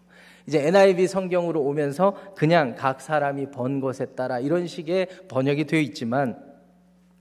이제 0.48 0.66
NIV 0.68 1.08
성경으로 1.08 1.62
오면서 1.62 2.16
그냥 2.36 2.76
각 2.76 3.02
사람이 3.02 3.52
번 3.52 3.80
것에 3.80 4.06
따라 4.08 4.40
이런 4.40 4.68
식의 4.68 5.08
번역이 5.28 5.66
되어 5.66 5.80
있지만 5.80 6.52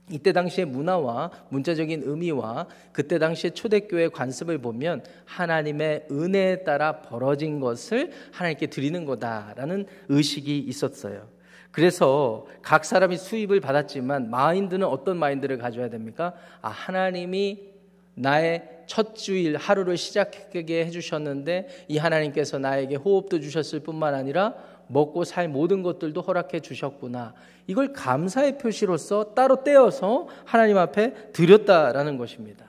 이때 0.09 0.33
당시의 0.33 0.65
문화와 0.65 1.31
문자적인 1.49 2.03
의미와 2.05 2.67
그때 2.91 3.17
당시의 3.17 3.51
초대교회 3.51 4.09
관습을 4.09 4.57
보면 4.57 5.03
하나님의 5.25 6.07
은혜에 6.11 6.63
따라 6.63 7.01
벌어진 7.01 7.59
것을 7.59 8.11
하나님께 8.31 8.67
드리는 8.67 9.05
거다라는 9.05 9.85
의식이 10.09 10.59
있었어요. 10.59 11.27
그래서 11.71 12.45
각 12.61 12.85
사람이 12.85 13.17
수입을 13.17 13.61
받았지만 13.61 14.29
마인드는 14.29 14.85
어떤 14.85 15.17
마인드를 15.17 15.57
가져야 15.57 15.89
됩니까? 15.89 16.33
아, 16.61 16.69
하나님이 16.69 17.71
나의 18.13 18.83
첫 18.87 19.15
주일 19.15 19.55
하루를 19.55 19.95
시작하게 19.95 20.85
해주셨는데 20.85 21.85
이 21.87 21.97
하나님께서 21.97 22.59
나에게 22.59 22.95
호흡도 22.95 23.39
주셨을 23.39 23.79
뿐만 23.79 24.13
아니라 24.13 24.53
먹고 24.87 25.23
살 25.23 25.47
모든 25.47 25.81
것들도 25.81 26.19
허락해 26.21 26.59
주셨구나. 26.59 27.33
이걸 27.67 27.93
감사의 27.93 28.57
표시로서 28.57 29.33
따로 29.33 29.63
떼어서 29.63 30.27
하나님 30.43 30.77
앞에 30.77 31.31
드렸다라는 31.31 32.17
것입니다. 32.17 32.65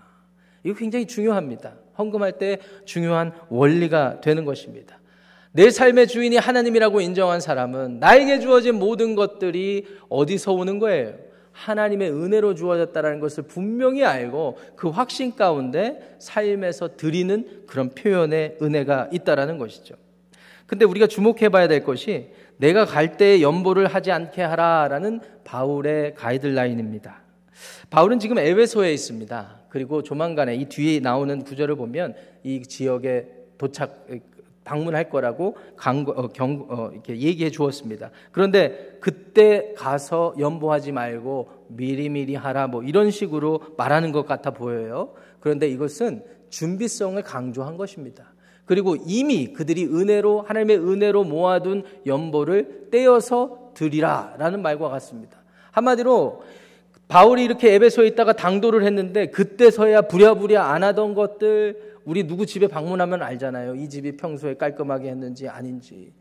이거 0.62 0.76
굉장히 0.76 1.06
중요합니다. 1.06 1.74
헌금할 1.98 2.38
때 2.38 2.58
중요한 2.84 3.32
원리가 3.48 4.20
되는 4.20 4.44
것입니다. 4.44 5.01
내 5.52 5.70
삶의 5.70 6.08
주인이 6.08 6.36
하나님이라고 6.36 7.02
인정한 7.02 7.40
사람은 7.40 8.00
나에게 8.00 8.40
주어진 8.40 8.76
모든 8.76 9.14
것들이 9.14 9.86
어디서 10.08 10.52
오는 10.52 10.78
거예요? 10.78 11.14
하나님의 11.52 12.10
은혜로 12.10 12.54
주어졌다는 12.54 13.20
것을 13.20 13.44
분명히 13.44 14.02
알고 14.02 14.58
그 14.74 14.88
확신 14.88 15.36
가운데 15.36 16.16
삶에서 16.18 16.96
드리는 16.96 17.64
그런 17.66 17.90
표현의 17.90 18.56
은혜가 18.62 19.10
있다라는 19.12 19.58
것이죠. 19.58 19.94
근데 20.66 20.86
우리가 20.86 21.06
주목해 21.06 21.50
봐야 21.50 21.68
될 21.68 21.84
것이 21.84 22.30
내가 22.56 22.86
갈 22.86 23.18
때에 23.18 23.42
연보를 23.42 23.86
하지 23.86 24.10
않게 24.10 24.40
하라라는 24.40 25.20
바울의 25.44 26.14
가이드라인입니다. 26.14 27.20
바울은 27.90 28.18
지금 28.18 28.38
에베소에 28.38 28.90
있습니다. 28.94 29.60
그리고 29.68 30.02
조만간에 30.02 30.54
이 30.54 30.64
뒤에 30.64 31.00
나오는 31.00 31.44
구절을 31.44 31.76
보면 31.76 32.14
이 32.42 32.62
지역에 32.62 33.26
도착 33.58 34.06
방문할 34.64 35.10
거라고 35.10 35.56
강, 35.76 36.04
어, 36.08 36.28
경, 36.28 36.66
어, 36.68 36.90
이렇게 36.92 37.16
얘기해 37.18 37.50
주었습니다. 37.50 38.10
그런데 38.30 38.96
그때 39.00 39.74
가서 39.76 40.34
연보하지 40.38 40.92
말고 40.92 41.66
미리미리 41.68 42.34
하라 42.34 42.68
뭐 42.68 42.82
이런 42.82 43.10
식으로 43.10 43.60
말하는 43.76 44.12
것 44.12 44.26
같아 44.26 44.50
보여요. 44.50 45.14
그런데 45.40 45.68
이것은 45.68 46.22
준비성을 46.50 47.20
강조한 47.22 47.76
것입니다. 47.76 48.32
그리고 48.64 48.96
이미 49.06 49.52
그들이 49.52 49.86
은혜로 49.86 50.42
하나님의 50.42 50.78
은혜로 50.78 51.24
모아둔 51.24 51.82
연보를 52.06 52.88
떼어서 52.90 53.72
드리라라는 53.74 54.62
말과 54.62 54.88
같습니다. 54.88 55.38
한마디로 55.72 56.42
바울이 57.08 57.44
이렇게 57.44 57.74
에베소에 57.74 58.06
있다가 58.08 58.32
당도를 58.32 58.84
했는데 58.84 59.26
그때서야 59.26 60.02
부랴부랴 60.02 60.64
안 60.64 60.82
하던 60.84 61.14
것들 61.14 61.91
우리 62.04 62.26
누구 62.26 62.46
집에 62.46 62.66
방문하면 62.66 63.22
알잖아요. 63.22 63.74
이 63.74 63.88
집이 63.88 64.16
평소에 64.16 64.54
깔끔하게 64.54 65.10
했는지 65.10 65.48
아닌지. 65.48 66.12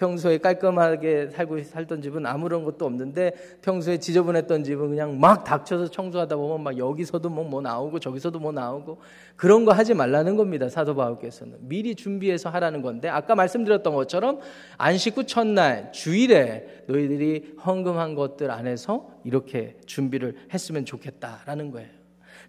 평소에 0.00 0.38
깔끔하게 0.38 1.28
살고 1.28 1.62
살던 1.62 2.00
집은 2.00 2.24
아무런 2.24 2.64
것도 2.64 2.86
없는데 2.86 3.32
평소에 3.60 3.98
지저분했던 3.98 4.64
집은 4.64 4.88
그냥 4.88 5.20
막 5.20 5.44
닥쳐서 5.44 5.88
청소하다 5.88 6.36
보면 6.36 6.62
막 6.62 6.78
여기서도 6.78 7.28
뭐, 7.28 7.44
뭐 7.44 7.60
나오고 7.60 7.98
저기서도 7.98 8.38
뭐 8.38 8.50
나오고 8.50 8.98
그런 9.36 9.66
거 9.66 9.72
하지 9.72 9.92
말라는 9.92 10.36
겁니다. 10.36 10.70
사도 10.70 10.94
바울께서는 10.94 11.58
미리 11.60 11.94
준비해서 11.94 12.48
하라는 12.48 12.80
건데 12.80 13.10
아까 13.10 13.34
말씀드렸던 13.34 13.94
것처럼 13.94 14.40
안식 14.78 15.18
후 15.18 15.24
첫날 15.24 15.92
주일에 15.92 16.84
너희들이 16.86 17.56
헌금한 17.64 18.14
것들 18.14 18.50
안에서 18.50 19.10
이렇게 19.24 19.76
준비를 19.84 20.34
했으면 20.54 20.86
좋겠다라는 20.86 21.72
거예요. 21.72 21.99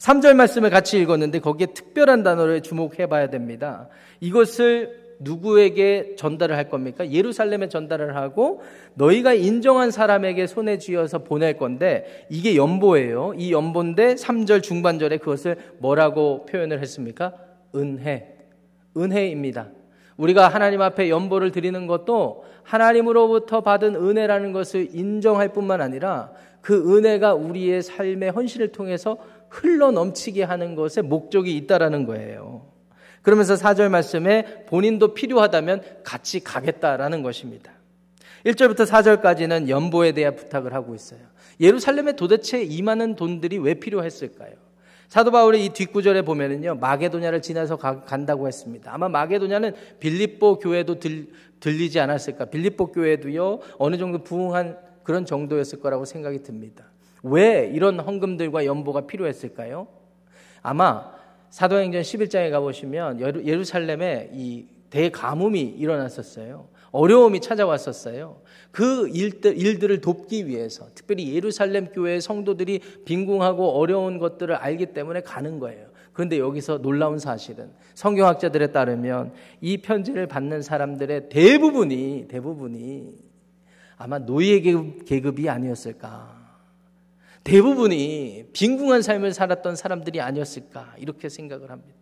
3절 0.01 0.33
말씀을 0.33 0.71
같이 0.71 0.99
읽었는데 0.99 1.39
거기에 1.39 1.67
특별한 1.75 2.23
단어를 2.23 2.61
주목해 2.61 3.05
봐야 3.05 3.29
됩니다. 3.29 3.87
이것을 4.19 4.99
누구에게 5.19 6.15
전달을 6.17 6.57
할 6.57 6.69
겁니까? 6.69 7.11
예루살렘에 7.11 7.69
전달을 7.69 8.15
하고 8.15 8.63
너희가 8.95 9.33
인정한 9.33 9.91
사람에게 9.91 10.47
손에 10.47 10.79
쥐어서 10.79 11.19
보낼 11.19 11.57
건데 11.57 12.25
이게 12.29 12.55
연보예요. 12.55 13.33
이 13.37 13.53
연보인데 13.53 14.15
3절 14.15 14.63
중반절에 14.63 15.17
그것을 15.17 15.57
뭐라고 15.77 16.47
표현을 16.47 16.81
했습니까? 16.81 17.35
은혜. 17.75 18.35
은혜입니다. 18.97 19.69
우리가 20.17 20.47
하나님 20.47 20.81
앞에 20.81 21.11
연보를 21.11 21.51
드리는 21.51 21.85
것도 21.85 22.43
하나님으로부터 22.63 23.61
받은 23.61 23.95
은혜라는 23.95 24.51
것을 24.51 24.89
인정할 24.95 25.53
뿐만 25.53 25.79
아니라 25.79 26.31
그 26.61 26.97
은혜가 26.97 27.33
우리의 27.35 27.81
삶의 27.81 28.31
헌신을 28.31 28.71
통해서 28.71 29.17
흘러 29.51 29.91
넘치게 29.91 30.43
하는 30.43 30.75
것에 30.75 31.01
목적이 31.01 31.57
있다라는 31.57 32.05
거예요. 32.05 32.65
그러면서 33.21 33.53
4절 33.55 33.89
말씀에 33.89 34.65
본인도 34.65 35.13
필요하다면 35.13 35.83
같이 36.03 36.39
가겠다라는 36.39 37.21
것입니다. 37.21 37.73
1절부터 38.45 38.87
4절까지는 38.87 39.67
연보에 39.69 40.13
대한 40.13 40.35
부탁을 40.35 40.73
하고 40.73 40.95
있어요. 40.95 41.19
예루살렘에 41.59 42.13
도대체 42.13 42.63
이 42.63 42.81
많은 42.81 43.15
돈들이 43.15 43.59
왜 43.59 43.75
필요했을까요? 43.75 44.53
사도 45.09 45.29
바울의 45.29 45.65
이 45.65 45.69
뒷구절에 45.69 46.21
보면은요, 46.21 46.75
마게도냐를 46.75 47.41
지나서 47.41 47.75
가, 47.75 48.01
간다고 48.01 48.47
했습니다. 48.47 48.93
아마 48.93 49.09
마게도냐는 49.09 49.75
빌립보 49.99 50.59
교회도 50.59 50.99
들, 50.99 51.27
들리지 51.59 51.99
않았을까? 51.99 52.45
빌립보 52.45 52.93
교회도요, 52.93 53.59
어느 53.77 53.97
정도 53.97 54.23
부흥한 54.23 54.77
그런 55.03 55.25
정도였을 55.25 55.81
거라고 55.81 56.05
생각이 56.05 56.41
듭니다. 56.41 56.90
왜 57.23 57.69
이런 57.73 57.99
헌금들과 57.99 58.65
연보가 58.65 59.07
필요했을까요? 59.07 59.87
아마 60.61 61.11
사도행전 61.49 62.01
11장에 62.01 62.49
가보시면 62.51 63.45
예루살렘에 63.45 64.31
이 64.33 64.67
대가뭄이 64.89 65.61
일어났었어요. 65.61 66.69
어려움이 66.91 67.39
찾아왔었어요. 67.39 68.41
그 68.71 69.07
일들, 69.09 69.57
일들을 69.57 70.01
돕기 70.01 70.47
위해서 70.47 70.87
특별히 70.93 71.33
예루살렘 71.33 71.87
교회 71.87 72.19
성도들이 72.19 72.79
빈궁하고 73.05 73.71
어려운 73.71 74.17
것들을 74.17 74.53
알기 74.53 74.87
때문에 74.87 75.21
가는 75.21 75.59
거예요. 75.59 75.87
그런데 76.11 76.37
여기서 76.37 76.81
놀라운 76.81 77.19
사실은 77.19 77.71
성경학자들에 77.93 78.73
따르면 78.73 79.31
이 79.61 79.77
편지를 79.77 80.27
받는 80.27 80.61
사람들의 80.61 81.29
대부분이 81.29 82.25
대부분이 82.27 83.15
아마 83.97 84.19
노예 84.19 84.59
계급이 84.59 85.47
아니었을까. 85.47 86.40
대부분이 87.43 88.45
빈궁한 88.53 89.01
삶을 89.01 89.33
살았던 89.33 89.75
사람들이 89.75 90.21
아니었을까 90.21 90.95
이렇게 90.97 91.29
생각을 91.29 91.71
합니다. 91.71 92.01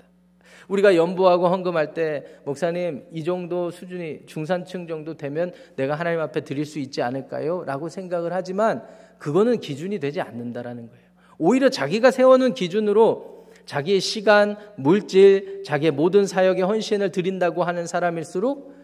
우리가 0.67 0.95
연보하고 0.95 1.47
헌금할 1.47 1.93
때 1.93 2.23
목사님 2.45 3.05
이 3.11 3.23
정도 3.23 3.71
수준이 3.71 4.25
중산층 4.27 4.87
정도 4.87 5.15
되면 5.15 5.51
내가 5.75 5.95
하나님 5.95 6.19
앞에 6.19 6.41
드릴 6.41 6.65
수 6.65 6.79
있지 6.79 7.01
않을까요? 7.01 7.63
라고 7.65 7.89
생각을 7.89 8.33
하지만 8.33 8.83
그거는 9.17 9.59
기준이 9.59 9.99
되지 9.99 10.21
않는다라는 10.21 10.87
거예요. 10.87 11.03
오히려 11.37 11.69
자기가 11.69 12.11
세워놓은 12.11 12.53
기준으로 12.53 13.47
자기의 13.65 13.99
시간, 13.99 14.57
물질, 14.75 15.63
자기의 15.63 15.91
모든 15.91 16.25
사역에 16.25 16.61
헌신을 16.63 17.11
드린다고 17.11 17.63
하는 17.63 17.87
사람일수록 17.87 18.75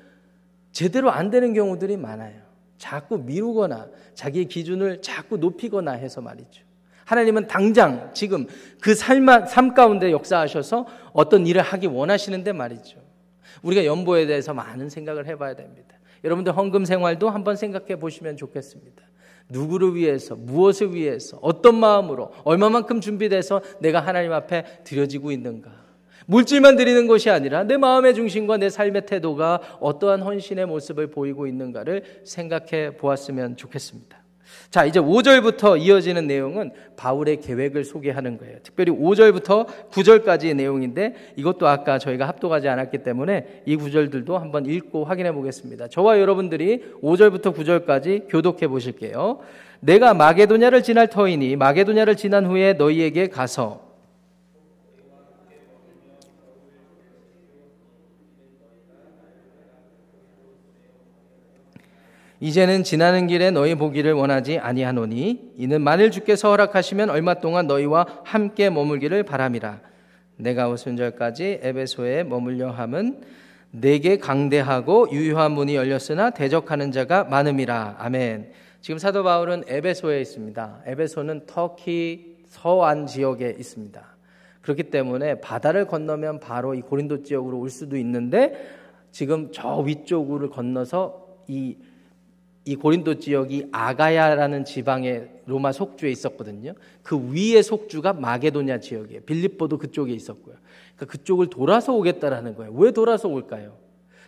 제대로 0.72 1.12
안 1.12 1.30
되는 1.30 1.54
경우들이 1.54 1.98
많아요. 1.98 2.45
자꾸 2.78 3.18
미루거나 3.18 3.88
자기의 4.14 4.46
기준을 4.46 5.02
자꾸 5.02 5.38
높이거나 5.38 5.92
해서 5.92 6.22
말이죠. 6.22 6.64
하나님은 7.06 7.48
당장 7.48 8.12
지금 8.14 8.48
그 8.82 8.96
삶, 8.96 9.26
삶 9.48 9.74
가운데 9.74 10.12
역사하셔서 10.12 10.88
어떤 11.14 11.46
일을 11.46 11.62
하기 11.62 11.88
원하시는데 11.88 12.54
말이죠. 12.54 13.00
우리가 13.62 13.86
연보에 13.86 14.26
대해서 14.26 14.54
많은 14.54 14.90
생각을 14.90 15.28
해봐야 15.28 15.56
됩니다. 15.56 15.96
여러분들 16.24 16.58
헌금 16.58 16.86
생활도 16.86 17.30
한번 17.30 17.56
생각해 17.56 18.00
보시면 18.00 18.38
좋겠습니다. 18.38 19.04
누구를 19.50 19.94
위해서, 19.94 20.36
무엇을 20.36 20.96
위해서, 20.96 21.38
어떤 21.42 21.76
마음으로, 21.76 22.32
얼마만큼 22.44 23.00
준비돼서 23.00 23.62
내가 23.80 24.00
하나님 24.00 24.34
앞에 24.34 24.82
드려지고 24.84 25.32
있는가. 25.32 25.85
물질만 26.28 26.76
드리는 26.76 27.08
것이 27.08 27.30
아니라 27.30 27.64
내 27.64 27.78
마음의 27.78 28.16
중심과 28.16 28.58
내 28.58 28.70
삶의 28.70 29.06
태도가 29.06 29.78
어떠한 29.80 30.22
헌신의 30.22 30.66
모습을 30.66 31.08
보이고 31.08 31.48
있는가를 31.48 32.22
생각해 32.24 32.98
보았으면 32.98 33.58
좋겠습니다. 33.58 34.26
자, 34.70 34.86
이제 34.86 35.00
5절부터 35.00 35.80
이어지는 35.80 36.28
내용은 36.28 36.72
바울의 36.98 37.42
계획을 37.42 37.84
소개하는 37.84 38.38
거예요. 38.38 38.58
특별히 38.64 38.92
5절부터 38.92 39.68
9절까지의 39.92 40.56
내용인데 40.56 41.16
이것도 41.36 41.68
아까 41.68 41.98
저희가 41.98 42.28
합독하지 42.28 42.68
않았기 42.68 43.00
때문에 43.00 43.64
이 43.66 43.76
구절들도 43.76 44.38
한번 44.38 44.66
읽고 44.66 45.06
확인해 45.06 45.32
보겠습니다. 45.32 45.88
저와 45.88 46.20
여러분들이 46.20 46.84
5절부터 47.02 47.56
9절까지 47.56 48.26
교독해 48.30 48.68
보실게요. 48.68 49.40
내가 49.80 50.14
마게도냐를 50.14 50.84
지날 50.84 51.08
터이니 51.08 51.56
마게도냐를 51.56 52.16
지난 52.16 52.46
후에 52.46 52.74
너희에게 52.74 53.28
가서 53.28 53.85
이제는 62.40 62.84
지나는 62.84 63.28
길에 63.28 63.50
너희 63.52 63.76
보기를 63.76 64.14
원하지 64.14 64.60
아니하노니 64.60 65.54
이는 65.58 65.82
만일 65.82 66.12
주께서 66.12 66.50
허락하시면 66.50 67.10
얼마 67.10 67.36
동안 67.36 67.68
너희와 67.68 68.06
함께 68.24 68.70
머물기를 68.70 69.24
바람이라 69.24 69.80
내가 70.38 70.68
오순절까지 70.70 71.60
에베소에 71.62 72.24
머물려 72.24 72.72
함은 72.72 73.22
내게 73.72 74.18
강대하고 74.18 75.10
유효한 75.12 75.52
문이 75.52 75.76
열렸으나 75.76 76.30
대적하는 76.30 76.92
자가 76.92 77.26
많음이라 77.26 77.96
아멘. 78.00 78.52
지금 78.82 78.98
사도 79.00 79.24
바울은 79.24 79.64
에베소에 79.68 80.22
있습니다. 80.22 80.84
에베소는 80.86 81.46
터키 81.46 82.36
서안 82.48 83.08
지역에 83.08 83.56
있습니다. 83.58 84.02
그렇기 84.62 84.84
때문에 84.84 85.42
바다를 85.42 85.86
건너면 85.86 86.40
바로 86.40 86.74
이 86.74 86.82
고린도 86.82 87.24
지역으로 87.24 87.60
올 87.60 87.70
수도 87.70 87.98
있는데 87.98 88.54
지금 89.12 89.50
저 89.52 89.78
위쪽으로 89.78 90.50
건너서 90.50 91.26
이 91.48 91.78
이 92.66 92.76
고린도 92.76 93.20
지역이 93.20 93.68
아가야라는 93.72 94.66
지방의 94.66 95.30
로마 95.46 95.72
속주에 95.72 96.10
있었거든요. 96.10 96.74
그 97.04 97.32
위의 97.32 97.62
속주가 97.62 98.14
마게도냐 98.14 98.80
지역이에요. 98.80 99.22
빌립보도 99.22 99.78
그쪽에 99.78 100.12
있었고요. 100.12 100.56
그러니까 100.96 101.06
그쪽을 101.12 101.48
돌아서 101.52 101.94
오겠다라는 101.94 102.56
거예요. 102.56 102.74
왜 102.74 102.92
돌아서 102.92 103.28
올까요? 103.28 103.78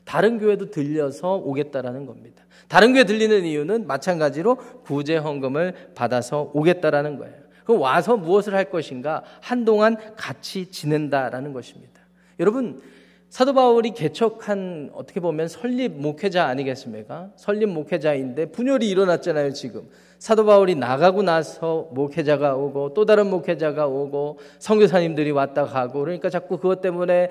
다른 0.06 0.38
교회도 0.38 0.69
들려서 0.69 1.36
오겠다라는 1.36 2.06
겁니다. 2.06 2.45
다른 2.67 2.93
교회 2.93 3.04
들리는 3.04 3.43
이유는 3.43 3.88
마찬가지로 3.88 4.56
구제 4.84 5.17
헌금을 5.17 5.93
받아서 5.95 6.52
오겠다라는 6.54 7.17
거예요. 7.17 7.36
그럼 7.65 7.82
와서 7.82 8.15
무엇을 8.15 8.54
할 8.54 8.69
것인가? 8.69 9.23
한동안 9.41 9.97
같이 10.15 10.71
지낸다라는 10.71 11.54
것입니다. 11.54 12.02
여러분 12.39 12.82
사도 13.29 13.53
바울이 13.53 13.91
개척한 13.91 14.91
어떻게 14.93 15.19
보면 15.19 15.47
설립 15.47 15.89
목회자 15.89 16.45
아니겠습니까? 16.45 17.31
설립 17.35 17.67
목회자인데 17.67 18.51
분열이 18.51 18.89
일어났잖아요, 18.89 19.51
지금. 19.51 19.89
사도 20.17 20.45
바울이 20.45 20.75
나가고 20.75 21.23
나서 21.23 21.89
목회자가 21.91 22.55
오고 22.55 22.93
또 22.93 23.05
다른 23.05 23.29
목회자가 23.29 23.87
오고 23.87 24.39
선교사님들이 24.59 25.31
왔다 25.31 25.65
가고 25.65 25.99
그러니까 25.99 26.29
자꾸 26.29 26.57
그것 26.57 26.81
때문에 26.81 27.29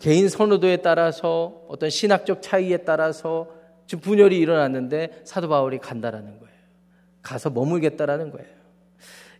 개인 0.00 0.28
선호도에 0.28 0.78
따라서 0.78 1.62
어떤 1.68 1.90
신학적 1.90 2.42
차이에 2.42 2.78
따라서 2.78 3.48
지금 3.86 4.02
분열이 4.02 4.38
일어났는데 4.38 5.20
사도 5.24 5.48
바울이 5.48 5.78
간다라는 5.78 6.38
거예요. 6.40 6.54
가서 7.22 7.50
머물겠다라는 7.50 8.32
거예요. 8.32 8.48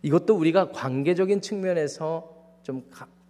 이것도 0.01 0.35
우리가 0.37 0.71
관계적인 0.71 1.41
측면에서 1.41 2.35
좀 2.63 2.85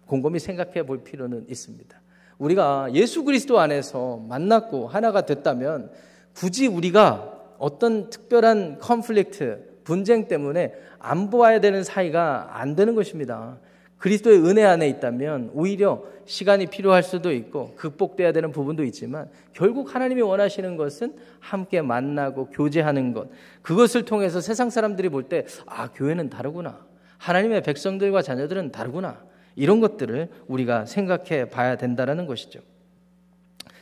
곰곰이 0.06 0.38
생각해 0.38 0.84
볼 0.84 1.02
필요는 1.02 1.46
있습니다. 1.48 1.99
우리가 2.40 2.88
예수 2.94 3.22
그리스도 3.22 3.60
안에서 3.60 4.16
만났고 4.28 4.88
하나가 4.88 5.26
됐다면 5.26 5.90
굳이 6.34 6.66
우리가 6.66 7.38
어떤 7.58 8.08
특별한 8.08 8.78
컨플릭트, 8.78 9.80
분쟁 9.84 10.26
때문에 10.26 10.72
안 10.98 11.28
보아야 11.30 11.60
되는 11.60 11.84
사이가 11.84 12.58
안 12.58 12.74
되는 12.74 12.94
것입니다. 12.94 13.58
그리스도의 13.98 14.38
은혜 14.46 14.64
안에 14.64 14.88
있다면 14.88 15.50
오히려 15.52 16.02
시간이 16.24 16.66
필요할 16.66 17.02
수도 17.02 17.32
있고 17.32 17.74
극복돼야 17.76 18.32
되는 18.32 18.50
부분도 18.50 18.84
있지만 18.84 19.28
결국 19.52 19.94
하나님이 19.94 20.22
원하시는 20.22 20.76
것은 20.76 21.14
함께 21.40 21.82
만나고 21.82 22.46
교제하는 22.46 23.12
것. 23.12 23.28
그것을 23.60 24.06
통해서 24.06 24.40
세상 24.40 24.70
사람들이 24.70 25.10
볼 25.10 25.24
때 25.28 25.44
아, 25.66 25.90
교회는 25.92 26.30
다르구나. 26.30 26.86
하나님의 27.18 27.62
백성들과 27.62 28.22
자녀들은 28.22 28.72
다르구나. 28.72 29.22
이런 29.56 29.80
것들을 29.80 30.28
우리가 30.48 30.86
생각해 30.86 31.50
봐야 31.50 31.76
된다는 31.76 32.26
것이죠. 32.26 32.60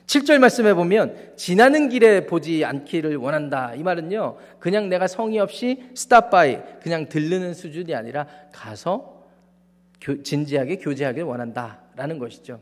7절 0.07 0.39
말씀해 0.39 0.73
보면 0.73 1.35
지나는 1.37 1.91
길에 1.91 2.25
보지 2.25 2.65
않기를 2.65 3.17
원한다. 3.17 3.75
이 3.75 3.83
말은요. 3.83 4.39
그냥 4.59 4.89
내가 4.89 5.07
성의 5.07 5.39
없이 5.39 5.91
stop 5.95 6.31
by 6.31 6.59
그냥 6.83 7.11
들르는 7.11 7.53
수준이 7.53 7.95
아니라 7.95 8.27
가서 8.51 9.27
교, 10.01 10.23
진지하게 10.23 10.77
교제하길 10.77 11.25
원한다라는 11.25 12.19
것이죠. 12.19 12.61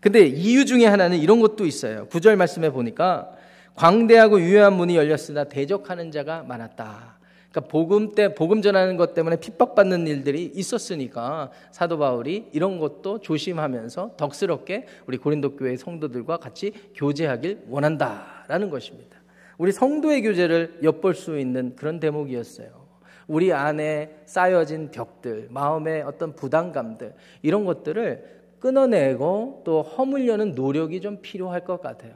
근데 0.00 0.26
이유 0.26 0.64
중에 0.64 0.86
하나는 0.86 1.18
이런 1.18 1.40
것도 1.40 1.66
있어요. 1.66 2.06
9절 2.08 2.36
말씀해 2.36 2.70
보니까 2.70 3.32
광대하고 3.74 4.40
유효한 4.40 4.72
문이 4.72 4.96
열렸으나 4.96 5.44
대적하는 5.44 6.10
자가 6.10 6.42
많았다. 6.42 7.17
그러니까 7.58 7.60
복음 7.68 8.14
때 8.14 8.34
복음 8.34 8.62
전하는 8.62 8.96
것 8.96 9.14
때문에 9.14 9.36
핍박받는 9.36 10.06
일들이 10.06 10.52
있었으니까 10.54 11.50
사도 11.72 11.98
바울이 11.98 12.46
이런 12.52 12.78
것도 12.78 13.20
조심하면서 13.20 14.12
덕스럽게 14.16 14.86
우리 15.06 15.18
고린도 15.18 15.56
교회 15.56 15.76
성도들과 15.76 16.36
같이 16.38 16.72
교제하길 16.94 17.64
원한다라는 17.68 18.70
것입니다. 18.70 19.18
우리 19.58 19.72
성도의 19.72 20.22
교제를 20.22 20.78
엿볼 20.82 21.14
수 21.14 21.38
있는 21.38 21.74
그런 21.74 21.98
대목이었어요. 21.98 22.86
우리 23.26 23.52
안에 23.52 24.22
쌓여진 24.24 24.90
벽들, 24.90 25.48
마음의 25.50 26.02
어떤 26.02 26.34
부담감들 26.34 27.14
이런 27.42 27.64
것들을 27.64 28.38
끊어내고 28.60 29.62
또 29.64 29.82
허물려는 29.82 30.54
노력이 30.54 31.00
좀 31.00 31.18
필요할 31.20 31.64
것 31.64 31.80
같아요. 31.82 32.12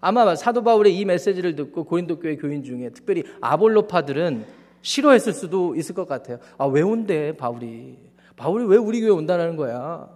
아마 0.00 0.34
사도 0.36 0.62
바울의 0.62 0.96
이 0.96 1.04
메시지를 1.04 1.56
듣고 1.56 1.84
고린도 1.84 2.20
교회 2.20 2.36
교인 2.36 2.62
중에 2.62 2.90
특별히 2.90 3.24
아볼로파들은 3.40 4.61
싫어했을 4.82 5.32
수도 5.32 5.74
있을 5.74 5.94
것 5.94 6.06
같아요. 6.06 6.38
아, 6.58 6.66
왜 6.66 6.82
온대, 6.82 7.36
바울이. 7.36 7.98
바울이 8.36 8.64
왜 8.66 8.76
우리 8.76 9.00
교회 9.00 9.10
온다는 9.10 9.56
거야? 9.56 10.08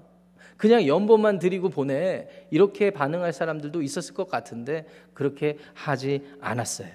그냥 0.56 0.86
연보만 0.86 1.38
드리고 1.38 1.70
보내. 1.70 2.28
이렇게 2.50 2.90
반응할 2.90 3.32
사람들도 3.32 3.82
있었을 3.82 4.14
것 4.14 4.28
같은데, 4.28 4.86
그렇게 5.14 5.58
하지 5.74 6.22
않았어요. 6.40 6.88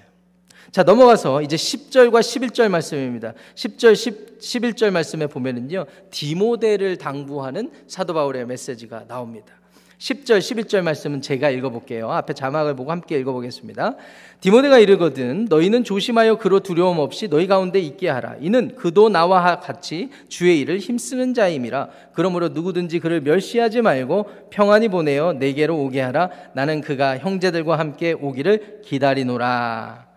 자, 0.70 0.82
넘어가서 0.84 1.42
이제 1.42 1.56
10절과 1.56 2.20
11절 2.20 2.68
말씀입니다. 2.68 3.34
10절, 3.54 3.96
10, 3.96 4.38
11절 4.38 4.90
말씀에 4.90 5.26
보면은요, 5.26 5.86
디모데를 6.10 6.98
당부하는 6.98 7.72
사도 7.88 8.14
바울의 8.14 8.46
메시지가 8.46 9.06
나옵니다. 9.08 9.61
10절, 10.02 10.40
11절 10.40 10.82
말씀은 10.82 11.22
제가 11.22 11.50
읽어볼게요. 11.50 12.10
앞에 12.10 12.32
자막을 12.32 12.74
보고 12.74 12.90
함께 12.90 13.20
읽어보겠습니다. 13.20 13.94
디모데가 14.40 14.80
이르거든 14.80 15.46
너희는 15.48 15.84
조심하여 15.84 16.38
그로 16.38 16.58
두려움 16.58 16.98
없이 16.98 17.28
너희 17.28 17.46
가운데 17.46 17.78
있게 17.78 18.08
하라. 18.08 18.34
이는 18.40 18.74
그도 18.74 19.08
나와 19.08 19.60
같이 19.60 20.10
주의 20.26 20.58
일을 20.58 20.80
힘쓰는 20.80 21.34
자임이라. 21.34 21.90
그러므로 22.14 22.48
누구든지 22.48 22.98
그를 22.98 23.20
멸시하지 23.20 23.82
말고 23.82 24.28
평안히 24.50 24.88
보내어 24.88 25.34
내게로 25.34 25.80
오게 25.80 26.00
하라. 26.00 26.30
나는 26.54 26.80
그가 26.80 27.18
형제들과 27.18 27.78
함께 27.78 28.12
오기를 28.12 28.80
기다리노라. 28.82 30.08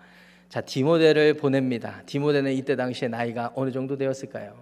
자, 0.50 0.62
디모데를 0.62 1.36
보냅니다. 1.36 2.02
디모데는 2.08 2.54
이때 2.54 2.76
당시에 2.76 3.08
나이가 3.08 3.52
어느 3.54 3.72
정도 3.72 3.98
되었을까요? 3.98 4.56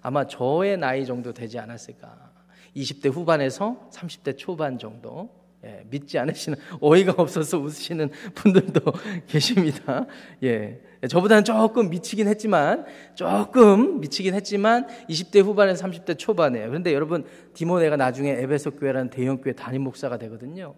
아마 0.00 0.26
저의 0.26 0.78
나이 0.78 1.04
정도 1.04 1.34
되지 1.34 1.58
않았을까? 1.58 2.31
20대 2.76 3.12
후반에서 3.12 3.88
30대 3.92 4.36
초반 4.36 4.78
정도 4.78 5.30
예, 5.64 5.84
믿지 5.88 6.18
않으시는 6.18 6.58
어이가 6.80 7.14
없어서 7.18 7.58
웃으시는 7.58 8.10
분들도 8.34 8.80
계십니다. 9.28 10.06
예. 10.42 10.80
저보다는 11.08 11.44
조금 11.44 11.88
미치긴 11.88 12.26
했지만 12.28 12.84
조금 13.14 14.00
미치긴 14.00 14.34
했지만 14.34 14.86
20대 15.08 15.42
후반에서 15.42 15.86
30대 15.86 16.18
초반이에요. 16.18 16.68
그런데 16.68 16.92
여러분 16.92 17.24
디모네가 17.54 17.96
나중에 17.96 18.30
에베소 18.30 18.72
교회라는 18.72 19.10
대형 19.10 19.40
교회 19.40 19.52
담임 19.52 19.82
목사가 19.82 20.16
되거든요. 20.18 20.74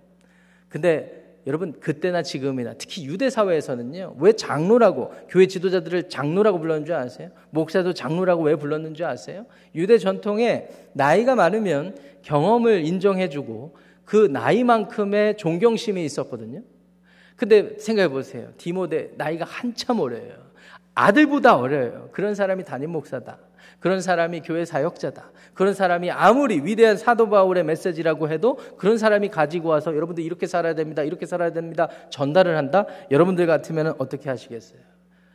근데 0.68 1.23
여러분 1.46 1.74
그때나 1.78 2.22
지금이나 2.22 2.74
특히 2.78 3.04
유대 3.04 3.28
사회에서는요 3.28 4.16
왜 4.18 4.32
장로라고 4.32 5.12
교회 5.28 5.46
지도자들을 5.46 6.08
장로라고 6.08 6.58
불렀는 6.58 6.86
줄 6.86 6.94
아세요? 6.94 7.30
목사도 7.50 7.92
장로라고 7.92 8.42
왜 8.44 8.56
불렀는 8.56 8.94
줄 8.94 9.06
아세요? 9.06 9.46
유대 9.74 9.98
전통에 9.98 10.68
나이가 10.94 11.34
많으면 11.34 11.96
경험을 12.22 12.84
인정해주고 12.86 13.76
그 14.04 14.28
나이만큼의 14.30 15.36
존경심이 15.36 16.04
있었거든요. 16.04 16.62
근데 17.36 17.76
생각해 17.78 18.08
보세요. 18.08 18.52
디모데 18.56 19.12
나이가 19.16 19.44
한참 19.44 20.00
어려요. 20.00 20.44
아들보다 20.94 21.56
어려요. 21.56 22.08
그런 22.12 22.34
사람이 22.34 22.64
담임 22.64 22.90
목사다. 22.90 23.38
그런 23.80 24.00
사람이 24.00 24.40
교회 24.40 24.64
사역자다. 24.64 25.30
그런 25.54 25.74
사람이 25.74 26.10
아무리 26.10 26.60
위대한 26.64 26.96
사도 26.96 27.28
바울의 27.28 27.64
메시지라고 27.64 28.28
해도 28.28 28.56
그런 28.76 28.98
사람이 28.98 29.28
가지고 29.28 29.70
와서 29.70 29.94
여러분들 29.94 30.24
이렇게 30.24 30.46
살아야 30.46 30.74
됩니다. 30.74 31.02
이렇게 31.02 31.26
살아야 31.26 31.52
됩니다. 31.52 31.88
전달을 32.10 32.56
한다. 32.56 32.86
여러분들 33.10 33.46
같으면 33.46 33.94
어떻게 33.98 34.28
하시겠어요? 34.28 34.80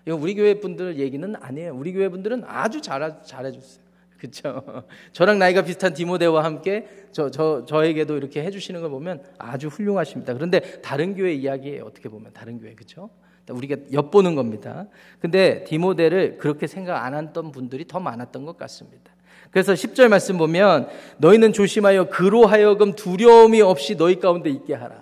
이거 0.05 0.15
우리 0.15 0.35
교회 0.35 0.59
분들 0.59 0.97
얘기는 0.97 1.35
아니에요. 1.39 1.73
우리 1.75 1.93
교회 1.93 2.09
분들은 2.09 2.43
아주 2.45 2.81
잘 2.81 3.21
잘해 3.23 3.51
줬어요. 3.51 3.89
그렇죠. 4.17 4.83
저랑 5.13 5.39
나이가 5.39 5.63
비슷한 5.63 5.93
디모데와 5.93 6.43
함께 6.43 6.87
저, 7.11 7.31
저, 7.31 7.65
저에게도 7.65 8.17
이렇게 8.17 8.43
해주시는 8.43 8.81
걸 8.81 8.89
보면 8.89 9.23
아주 9.37 9.67
훌륭하십니다. 9.67 10.33
그런데 10.33 10.81
다른 10.81 11.15
교회 11.15 11.33
이야기에 11.33 11.79
어떻게 11.79 12.09
보면 12.09 12.31
다른 12.33 12.59
교회 12.59 12.73
그렇죠? 12.75 13.09
우리가 13.53 13.77
엿보는 13.91 14.35
겁니다. 14.35 14.87
근데 15.19 15.63
디모데를 15.63 16.37
그렇게 16.37 16.67
생각 16.67 17.03
안 17.03 17.15
했던 17.15 17.51
분들이 17.51 17.85
더 17.85 17.99
많았던 17.99 18.45
것 18.45 18.57
같습니다. 18.57 19.11
그래서 19.51 19.73
10절 19.73 20.09
말씀 20.09 20.37
보면 20.37 20.87
너희는 21.17 21.53
조심하여 21.53 22.09
그로 22.09 22.45
하여금 22.45 22.93
두려움이 22.93 23.61
없이 23.61 23.95
너희 23.95 24.19
가운데 24.19 24.49
있게 24.49 24.73
하라. 24.75 24.95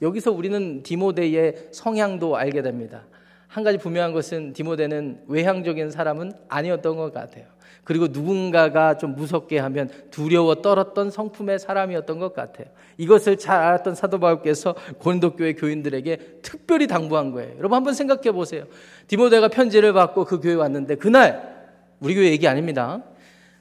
여기서 0.00 0.30
우리는 0.32 0.82
디모데의 0.82 1.68
성향도 1.72 2.36
알게 2.36 2.62
됩니다. 2.62 3.04
한 3.48 3.64
가지 3.64 3.78
분명한 3.78 4.12
것은 4.12 4.52
디모데는 4.52 5.24
외향적인 5.28 5.90
사람은 5.90 6.32
아니었던 6.48 6.96
것 6.96 7.12
같아요. 7.12 7.44
그리고 7.84 8.06
누군가가 8.08 8.96
좀 8.96 9.14
무섭게 9.16 9.58
하면 9.58 9.90
두려워 10.10 10.56
떨었던 10.56 11.10
성품의 11.10 11.58
사람이었던 11.58 12.18
것 12.18 12.32
같아요. 12.32 12.66
이것을 12.96 13.38
잘 13.38 13.58
알았던 13.58 13.96
사도 13.96 14.20
바울께서 14.20 14.74
고린도 14.98 15.34
교회 15.34 15.54
교인들에게 15.54 16.38
특별히 16.42 16.86
당부한 16.86 17.32
거예요. 17.32 17.56
여러분 17.58 17.76
한번 17.76 17.94
생각해 17.94 18.30
보세요. 18.32 18.64
디모데가 19.08 19.48
편지를 19.48 19.92
받고 19.92 20.24
그 20.24 20.40
교회 20.40 20.54
왔는데 20.54 20.94
그날 20.96 21.66
우리 21.98 22.14
교회 22.14 22.30
얘기 22.30 22.46
아닙니다. 22.46 23.02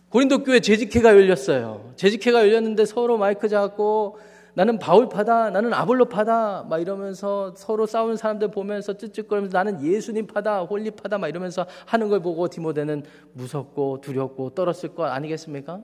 고린도 0.10 0.44
교회 0.44 0.60
재직회가 0.60 1.10
열렸어요. 1.16 1.94
재직회가 1.96 2.42
열렸는데 2.42 2.86
서로 2.86 3.18
마이크 3.18 3.50
잡고 3.50 4.20
나는 4.54 4.80
바울파다, 4.80 5.52
나는 5.52 5.74
아볼로파다, 5.74 6.68
막 6.70 6.82
이러면서 6.82 7.54
서로 7.56 7.86
싸우는 7.86 8.18
사람들 8.18 8.52
보면서 8.52 8.94
쯧쯧거리면서 8.94 9.58
나는 9.58 9.84
예수님파다, 9.84 10.62
홀리파다, 10.62 11.18
막 11.18 11.28
이러면서 11.28 11.66
하는 11.86 12.10
걸 12.10 12.22
보고 12.22 12.48
디모데는 12.48 13.04
무섭고 13.34 14.02
두렵고 14.02 14.52
떨었을 14.52 14.94
것 14.94 15.06
아니겠습니까? 15.06 15.82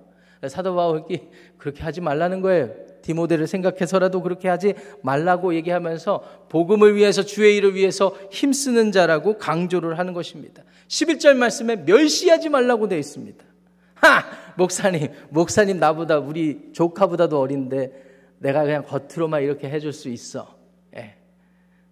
사도 0.47 0.75
바울이 0.75 1.29
그렇게 1.57 1.83
하지 1.83 2.01
말라는 2.01 2.41
거예요. 2.41 2.69
디모데를 3.01 3.47
생각해서라도 3.47 4.21
그렇게 4.21 4.49
하지 4.49 4.73
말라고 5.01 5.55
얘기하면서 5.55 6.45
복음을 6.49 6.95
위해서 6.95 7.23
주의 7.23 7.55
일을 7.57 7.73
위해서 7.73 8.15
힘쓰는 8.31 8.91
자라고 8.91 9.37
강조를 9.37 9.97
하는 9.97 10.13
것입니다. 10.13 10.63
11절 10.89 11.35
말씀에 11.35 11.77
멸시하지 11.77 12.49
말라고 12.49 12.87
되어 12.87 12.99
있습니다. 12.99 13.43
하! 13.95 14.23
목사님, 14.57 15.09
목사님 15.29 15.79
나보다 15.79 16.19
우리 16.19 16.69
조카보다도 16.73 17.39
어린데 17.39 18.06
내가 18.39 18.63
그냥 18.63 18.83
겉으로만 18.83 19.43
이렇게 19.43 19.69
해줄 19.69 19.93
수 19.93 20.09
있어. 20.09 20.55
예. 20.95 21.15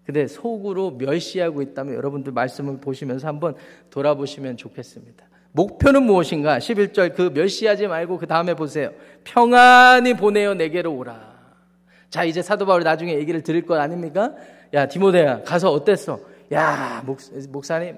근데 0.06 0.28
속으로 0.28 0.92
멸시하고 0.92 1.62
있다면 1.62 1.96
여러분들 1.96 2.32
말씀을 2.32 2.80
보시면서 2.80 3.28
한번 3.28 3.56
돌아보시면 3.90 4.58
좋겠습니다. 4.58 5.26
목표는 5.52 6.04
무엇인가? 6.04 6.60
11절 6.60 7.16
그 7.16 7.32
멸시하지 7.34 7.88
말고 7.88 8.18
그 8.18 8.28
다음에 8.28 8.54
보세요. 8.54 8.92
평안히 9.24 10.14
보내어 10.14 10.54
내게로 10.54 10.94
오라. 10.94 11.36
자, 12.10 12.24
이제 12.24 12.42
사도 12.42 12.66
바울이 12.66 12.84
나중에 12.84 13.16
얘기를 13.16 13.42
들을 13.42 13.66
것 13.66 13.80
아닙니까? 13.80 14.36
야, 14.74 14.86
디모데야, 14.88 15.44
가서 15.44 15.72
어땠어? 15.72 16.20
야, 16.54 17.02
목, 17.06 17.20
목사님, 17.50 17.98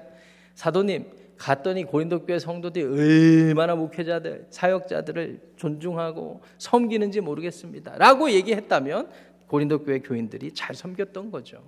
사도님, 0.54 1.06
갔더니 1.38 1.84
고린도 1.84 2.26
교회 2.26 2.38
성도들이 2.38 2.84
얼마나 2.84 3.74
목회자들, 3.74 4.48
사역자들을 4.50 5.40
존중하고 5.56 6.40
섬기는지 6.58 7.20
모르겠습니다. 7.20 7.96
라고 7.96 8.30
얘기했다면 8.30 9.08
고린도 9.46 9.84
교회 9.84 10.00
교인들이 10.00 10.52
잘 10.52 10.74
섬겼던 10.74 11.30
거죠. 11.30 11.62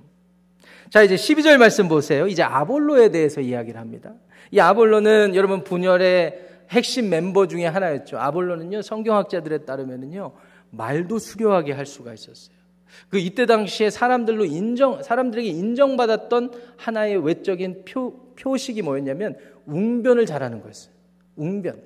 자, 0.90 1.02
이제 1.02 1.14
12절 1.14 1.56
말씀 1.56 1.88
보세요. 1.88 2.26
이제 2.26 2.42
아볼로에 2.42 3.10
대해서 3.10 3.40
이야기를 3.40 3.80
합니다. 3.80 4.14
이 4.50 4.58
아볼로는 4.58 5.34
여러분 5.34 5.62
분열의 5.62 6.48
핵심 6.70 7.08
멤버 7.08 7.46
중에 7.46 7.66
하나였죠. 7.66 8.18
아볼로는요, 8.18 8.82
성경학자들에 8.82 9.58
따르면은요, 9.58 10.32
말도 10.70 11.18
수려하게 11.18 11.72
할 11.72 11.86
수가 11.86 12.12
있었어요. 12.12 12.60
그 13.08 13.18
이때 13.18 13.46
당시에 13.46 13.90
사람들로 13.90 14.44
인정, 14.44 15.02
사람들에게 15.02 15.48
인정받았던 15.48 16.52
하나의 16.76 17.24
외적인 17.24 17.84
표, 17.84 18.34
표식이 18.36 18.82
뭐였냐면 18.82 19.36
웅변을 19.70 20.26
잘하는 20.26 20.60
거였어요. 20.60 20.92
웅변. 21.36 21.82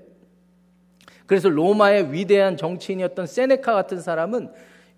그래서 1.26 1.48
로마의 1.48 2.12
위대한 2.12 2.56
정치인이었던 2.56 3.26
세네카 3.26 3.72
같은 3.72 4.00
사람은 4.00 4.50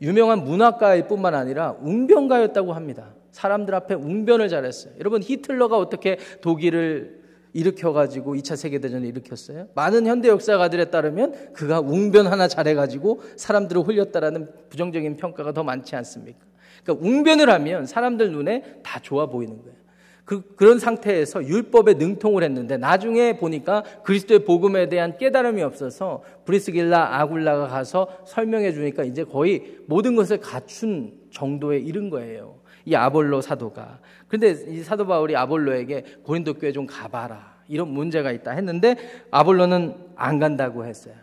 유명한 0.02 0.44
문학가일 0.44 1.08
뿐만 1.08 1.34
아니라 1.34 1.76
웅변가였다고 1.80 2.72
합니다. 2.72 3.14
사람들 3.30 3.74
앞에 3.74 3.94
웅변을 3.94 4.48
잘했어요. 4.48 4.94
여러분 4.98 5.22
히틀러가 5.22 5.78
어떻게 5.78 6.18
독일을 6.40 7.26
일으켜가지고 7.52 8.34
2차 8.36 8.56
세계대전을 8.56 9.08
일으켰어요. 9.08 9.68
많은 9.74 10.06
현대 10.06 10.28
역사가들에 10.28 10.86
따르면 10.86 11.54
그가 11.54 11.80
웅변 11.80 12.26
하나 12.26 12.48
잘해가지고 12.48 13.22
사람들을 13.36 13.82
홀렸다라는 13.82 14.50
부정적인 14.68 15.16
평가가 15.16 15.52
더 15.52 15.62
많지 15.62 15.96
않습니까? 15.96 16.38
그러니까 16.82 17.06
웅변을 17.06 17.48
하면 17.50 17.86
사람들 17.86 18.30
눈에 18.32 18.80
다 18.82 19.00
좋아 19.00 19.26
보이는 19.26 19.62
거예요. 19.62 19.85
그, 20.26 20.42
그런 20.56 20.80
상태에서 20.80 21.46
율법에 21.46 21.94
능통을 21.94 22.42
했는데 22.42 22.76
나중에 22.76 23.38
보니까 23.38 23.84
그리스도의 24.02 24.44
복음에 24.44 24.88
대한 24.88 25.16
깨달음이 25.16 25.62
없어서 25.62 26.24
브리스길라 26.44 27.20
아굴라가 27.20 27.68
가서 27.68 28.08
설명해 28.26 28.72
주니까 28.72 29.04
이제 29.04 29.22
거의 29.22 29.78
모든 29.86 30.16
것을 30.16 30.38
갖춘 30.38 31.12
정도에 31.30 31.78
이른 31.78 32.10
거예요. 32.10 32.56
이 32.84 32.94
아볼로 32.96 33.40
사도가. 33.40 34.00
근데 34.26 34.50
이 34.68 34.82
사도 34.82 35.06
바울이 35.06 35.36
아볼로에게 35.36 36.04
고린도 36.24 36.54
교회 36.54 36.72
좀 36.72 36.86
가봐라. 36.86 37.56
이런 37.68 37.88
문제가 37.88 38.32
있다 38.32 38.50
했는데 38.50 38.96
아볼로는 39.30 39.94
안 40.16 40.40
간다고 40.40 40.84
했어요. 40.84 41.14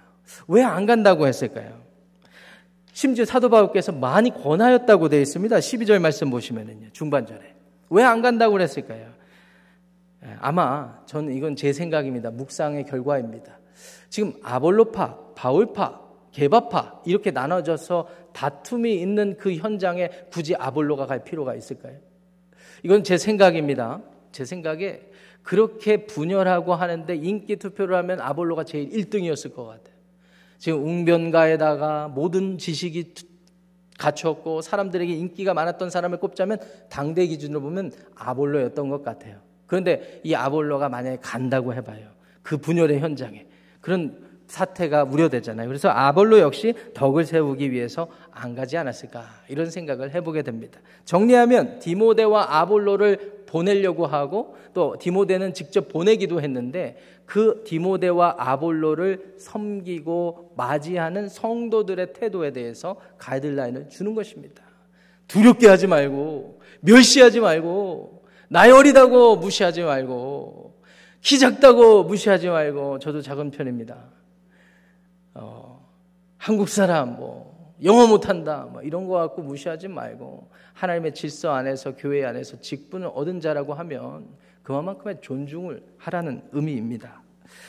왜 0.48 0.64
안 0.64 0.86
간다고 0.86 1.28
했을까요? 1.28 1.84
심지어 2.94 3.26
사도 3.26 3.50
바울께서 3.50 3.92
많이 3.92 4.30
권하였다고 4.30 5.10
되어 5.10 5.20
있습니다. 5.20 5.58
12절 5.58 6.00
말씀 6.00 6.30
보시면은요. 6.30 6.88
중반절에. 6.94 7.53
왜 7.90 8.04
안 8.04 8.22
간다고 8.22 8.54
그랬을까요? 8.54 9.12
예, 10.26 10.38
아마 10.40 11.00
저는 11.06 11.34
이건 11.34 11.56
제 11.56 11.74
생각입니다. 11.74 12.32
묵상의 12.32 12.86
결과입니다. 12.86 13.60
지금 14.10 14.34
아볼로파, 14.44 15.34
바울파, 15.36 16.02
개바파 16.32 17.02
이렇게 17.06 17.32
나눠져서 17.32 18.08
다툼이 18.34 18.96
있는 18.96 19.38
그 19.38 19.56
현장에 19.56 20.10
굳이 20.32 20.56
아볼로가 20.56 21.06
갈 21.06 21.24
필요가 21.24 21.56
있을까요? 21.56 21.98
이건 22.84 23.04
제 23.04 23.18
생각입니다. 23.18 24.02
제 24.32 24.46
생각에 24.46 25.02
그렇게 25.44 26.06
분열하고 26.06 26.74
하는데 26.74 27.16
인기 27.16 27.58
투표를 27.58 27.96
하면 27.98 28.20
아볼로가 28.22 28.64
제일 28.64 28.90
1등이었을 28.90 29.54
것 29.54 29.66
같아요. 29.66 29.94
지금 30.58 30.84
웅변가에다가 30.84 32.08
모든 32.08 32.58
지식이 32.58 33.14
갖췄고 33.98 34.62
사람들에게 34.62 35.14
인기가 35.14 35.54
많았던 35.54 35.90
사람을 35.90 36.20
꼽자면 36.20 36.58
당대 36.90 37.26
기준으로 37.28 37.62
보면 37.62 37.92
아볼로였던 38.16 38.90
것 38.90 39.04
같아요. 39.04 39.38
그런데 39.68 40.22
이 40.24 40.34
아볼로가 40.34 40.90
만약에 40.90 41.18
간다고 41.22 41.74
해봐요. 41.74 42.08
그 42.42 42.58
분열의 42.58 43.00
현장에. 43.00 43.46
그런 43.82 44.24
사태가 44.48 45.06
우려되잖아요. 45.06 45.68
그래서 45.68 45.90
아볼로 45.90 46.40
역시 46.40 46.76
덕을 46.94 47.26
세우기 47.26 47.72
위해서 47.72 48.08
안 48.32 48.54
가지 48.54 48.78
않았을까 48.78 49.26
이런 49.48 49.70
생각을 49.70 50.14
해보게 50.14 50.44
됩니다. 50.44 50.80
정리하면 51.06 51.80
디모데와 51.80 52.60
아볼로를 52.60 53.33
보내려고 53.54 54.08
하고 54.08 54.56
또 54.74 54.98
디모데는 55.00 55.54
직접 55.54 55.88
보내기도 55.88 56.42
했는데 56.42 56.98
그 57.28 57.64
디모데와 57.68 58.36
아볼로를 58.40 59.36
섬기고 59.38 60.54
맞이하는 60.58 61.30
성도들의 61.30 62.14
태도에 62.14 62.52
대해서 62.52 62.96
가이드라인을 63.20 63.90
주는 63.90 64.16
것입니다. 64.16 64.64
두렵게 65.28 65.68
하지 65.68 65.86
말고 65.86 66.62
멸시하지 66.82 67.42
말고 67.42 68.24
나이 68.50 68.72
어리다고 68.72 69.36
무시하지 69.36 69.84
말고 69.84 70.82
키 71.22 71.38
작다고 71.38 72.06
무시하지 72.06 72.50
말고 72.50 72.98
저도 72.98 73.22
작은 73.22 73.52
편입니다. 73.52 73.98
어, 75.36 75.88
한국 76.38 76.70
사람 76.70 77.18
뭐 77.18 77.53
영어 77.84 78.08
못한다 78.08 78.68
뭐 78.72 78.82
이런 78.82 79.08
거 79.08 79.16
갖고 79.16 79.42
무시하지 79.42 79.88
말고 79.88 80.50
하나님의 80.74 81.14
질서 81.14 81.54
안에서 81.54 81.96
교회 81.96 82.24
안에서 82.26 82.60
직분을 82.60 83.10
얻은 83.14 83.42
자라고 83.42 83.74
하면 83.74 84.28
그만큼의 84.64 85.18
존중을 85.22 85.84
하라는 85.98 86.42
의미입니다. 86.52 87.22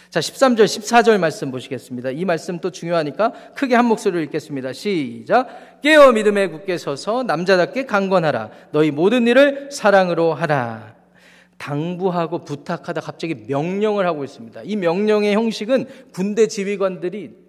자, 0.09 0.21
13절, 0.21 0.65
14절 0.65 1.19
말씀 1.19 1.51
보시겠습니다. 1.51 2.11
이 2.11 2.25
말씀 2.25 2.61
또 2.61 2.71
중요하니까 2.71 3.33
크게 3.57 3.75
한 3.75 3.85
목소리로 3.87 4.23
읽겠습니다. 4.23 4.73
시작. 4.73 5.81
깨어 5.83 6.13
믿음에 6.13 6.47
굳게 6.47 6.79
서서 6.79 7.25
남자답게 7.25 7.85
강건하라. 7.85 8.51
너희 8.71 8.93
모든 8.93 9.27
일을 9.27 9.71
사랑으로 9.73 10.33
하라. 10.35 10.95
당부하고 11.59 12.45
부탁하다 12.45 13.01
갑자기 13.01 13.35
명령을 13.35 14.07
하고 14.07 14.25
있습니다. 14.25 14.63
이 14.65 14.77
명령의 14.77 15.35
형식은 15.35 15.87
군대 16.13 16.47
지휘관들이 16.47 17.44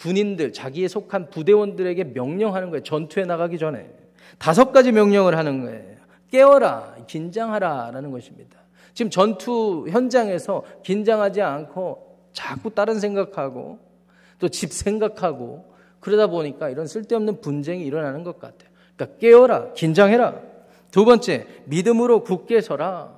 군인들, 0.00 0.52
자기에 0.52 0.88
속한 0.88 1.30
부대원들에게 1.30 2.04
명령하는 2.04 2.70
거예요. 2.70 2.82
전투에 2.82 3.24
나가기 3.24 3.58
전에. 3.58 3.90
다섯 4.38 4.72
가지 4.72 4.92
명령을 4.92 5.36
하는 5.36 5.64
거예요. 5.64 5.98
깨어라, 6.30 6.96
긴장하라 7.06 7.90
라는 7.92 8.10
것입니다. 8.10 8.58
지금 8.94 9.10
전투 9.10 9.86
현장에서 9.88 10.62
긴장하지 10.82 11.40
않고 11.42 12.18
자꾸 12.32 12.70
다른 12.74 13.00
생각하고 13.00 13.78
또 14.38 14.48
집 14.48 14.72
생각하고 14.72 15.72
그러다 16.00 16.28
보니까 16.28 16.68
이런 16.68 16.86
쓸데없는 16.86 17.40
분쟁이 17.40 17.84
일어나는 17.84 18.22
것 18.22 18.38
같아요. 18.38 18.70
그러니까 18.94 19.18
깨어라, 19.18 19.72
긴장해라. 19.72 20.40
두 20.90 21.04
번째, 21.04 21.46
믿음으로 21.64 22.22
굳게 22.22 22.60
서라. 22.60 23.12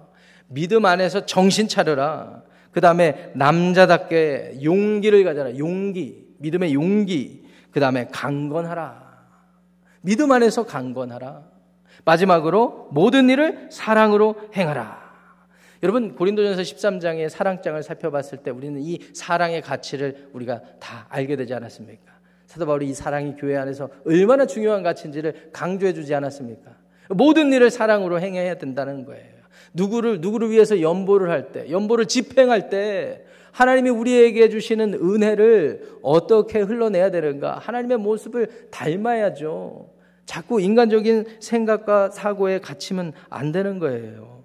믿음 0.48 0.84
안에서 0.84 1.26
정신 1.26 1.68
차려라. 1.68 2.42
그 2.72 2.80
다음에 2.80 3.32
남자답게 3.34 4.60
용기를 4.62 5.24
가져라. 5.24 5.58
용기. 5.58 6.29
믿음의 6.40 6.74
용기. 6.74 7.44
그 7.70 7.80
다음에 7.80 8.08
강건하라. 8.10 9.10
믿음 10.02 10.32
안에서 10.32 10.64
강건하라. 10.64 11.44
마지막으로 12.04 12.88
모든 12.90 13.28
일을 13.28 13.68
사랑으로 13.70 14.36
행하라. 14.56 15.10
여러분 15.82 16.14
고린도전서 16.14 16.62
13장의 16.62 17.28
사랑장을 17.28 17.82
살펴봤을 17.82 18.38
때 18.38 18.50
우리는 18.50 18.80
이 18.80 18.98
사랑의 19.14 19.62
가치를 19.62 20.30
우리가 20.32 20.60
다 20.78 21.06
알게 21.08 21.36
되지 21.36 21.54
않았습니까? 21.54 22.12
사도 22.46 22.66
바울이 22.66 22.88
이 22.88 22.94
사랑이 22.94 23.36
교회 23.36 23.56
안에서 23.56 23.88
얼마나 24.04 24.44
중요한 24.46 24.82
가치인지를 24.82 25.50
강조해 25.52 25.94
주지 25.94 26.14
않았습니까? 26.14 26.72
모든 27.10 27.52
일을 27.52 27.70
사랑으로 27.70 28.20
행해야 28.20 28.56
된다는 28.58 29.04
거예요. 29.04 29.40
누구를 29.72 30.20
누구를 30.20 30.50
위해서 30.50 30.80
연보를 30.80 31.30
할 31.30 31.52
때, 31.52 31.70
연보를 31.70 32.06
집행할 32.06 32.70
때 32.70 33.24
하나님이 33.52 33.90
우리에게 33.90 34.48
주시는 34.48 34.94
은혜를 34.94 35.98
어떻게 36.02 36.60
흘러내야 36.60 37.10
되는가? 37.10 37.58
하나님의 37.58 37.98
모습을 37.98 38.68
닮아야죠. 38.70 39.90
자꾸 40.26 40.60
인간적인 40.60 41.24
생각과 41.40 42.10
사고에 42.10 42.60
갇히면 42.60 43.12
안 43.28 43.52
되는 43.52 43.78
거예요. 43.78 44.44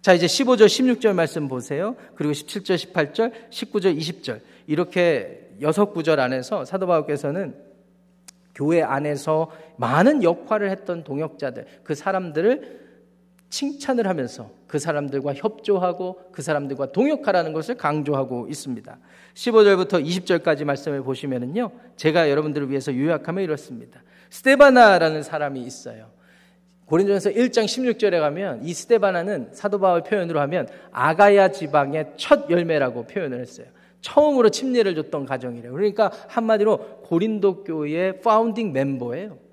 자, 0.00 0.12
이제 0.12 0.26
15절, 0.26 0.66
16절 0.66 1.14
말씀 1.14 1.48
보세요. 1.48 1.96
그리고 2.14 2.32
17절, 2.32 2.92
18절, 2.92 3.32
19절, 3.50 3.98
20절. 3.98 4.40
이렇게 4.68 5.50
여섯 5.60 5.92
구절 5.92 6.20
안에서 6.20 6.64
사도 6.64 6.86
바울께서는 6.86 7.56
교회 8.54 8.82
안에서 8.82 9.50
많은 9.76 10.22
역할을 10.22 10.70
했던 10.70 11.04
동역자들, 11.04 11.66
그 11.82 11.94
사람들을 11.94 12.85
칭찬을 13.48 14.06
하면서 14.06 14.50
그 14.66 14.78
사람들과 14.78 15.34
협조하고 15.34 16.30
그 16.32 16.42
사람들과 16.42 16.92
동역하라는 16.92 17.52
것을 17.52 17.76
강조하고 17.76 18.48
있습니다. 18.48 18.98
15절부터 19.34 20.04
20절까지 20.04 20.64
말씀을 20.64 21.02
보시면은요. 21.02 21.70
제가 21.96 22.30
여러분들을 22.30 22.70
위해서 22.70 22.96
요약하면 22.96 23.44
이렇습니다. 23.44 24.02
스테바나라는 24.30 25.22
사람이 25.22 25.62
있어요. 25.62 26.10
고린도전서 26.86 27.30
1장 27.30 27.64
16절에 27.64 28.20
가면 28.20 28.64
이 28.64 28.72
스테바나는 28.72 29.50
사도 29.52 29.78
바울 29.80 30.02
표현으로 30.02 30.40
하면 30.40 30.68
아가야 30.92 31.48
지방의 31.48 32.12
첫 32.16 32.48
열매라고 32.48 33.06
표현을 33.06 33.40
했어요. 33.40 33.66
처음으로 34.00 34.50
침례를 34.50 34.94
줬던 34.94 35.26
가정이래요. 35.26 35.72
그러니까 35.72 36.12
한마디로 36.28 37.02
고린도 37.02 37.64
교회의 37.64 38.20
파운딩 38.20 38.72
멤버예요. 38.72 39.45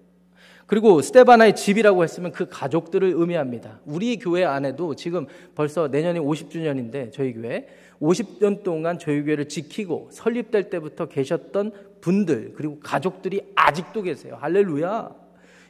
그리고 0.73 1.03
스테바나의 1.03 1.55
집이라고 1.55 2.03
했으면 2.03 2.31
그 2.31 2.47
가족들을 2.49 3.13
의미합니다. 3.15 3.79
우리 3.85 4.17
교회 4.17 4.43
안에도 4.43 4.95
지금 4.95 5.27
벌써 5.53 5.87
내년이 5.87 6.19
50주년인데 6.19 7.11
저희 7.11 7.31
교회 7.31 7.67
50년 8.01 8.63
동안 8.63 8.97
저희 8.97 9.21
교회를 9.21 9.47
지키고 9.47 10.09
설립될 10.11 10.71
때부터 10.71 11.05
계셨던 11.09 11.73
분들 12.01 12.53
그리고 12.55 12.79
가족들이 12.79 13.41
아직도 13.53 14.01
계세요. 14.01 14.35
할렐루야. 14.41 15.11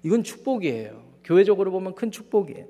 이건 0.04 0.24
축복이에요. 0.24 1.04
교회적으로 1.26 1.72
보면 1.72 1.96
큰 1.96 2.10
축복이에요. 2.10 2.66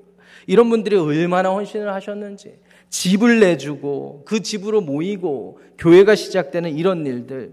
이런 0.48 0.70
분들이 0.70 0.96
얼마나 0.96 1.50
헌신을 1.50 1.92
하셨는지 1.92 2.58
집을 2.90 3.38
내주고 3.38 4.24
그 4.26 4.42
집으로 4.42 4.80
모이고 4.80 5.60
교회가 5.78 6.16
시작되는 6.16 6.76
이런 6.76 7.06
일들 7.06 7.52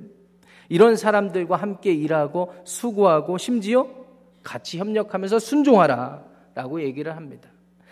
이런 0.70 0.96
사람들과 0.96 1.56
함께 1.56 1.94
일하고 1.94 2.52
수고하고 2.64 3.38
심지어 3.38 4.02
같이 4.44 4.78
협력하면서 4.78 5.40
순종하라 5.40 6.24
라고 6.56 6.82
얘기를 6.82 7.16
합니다. 7.16 7.50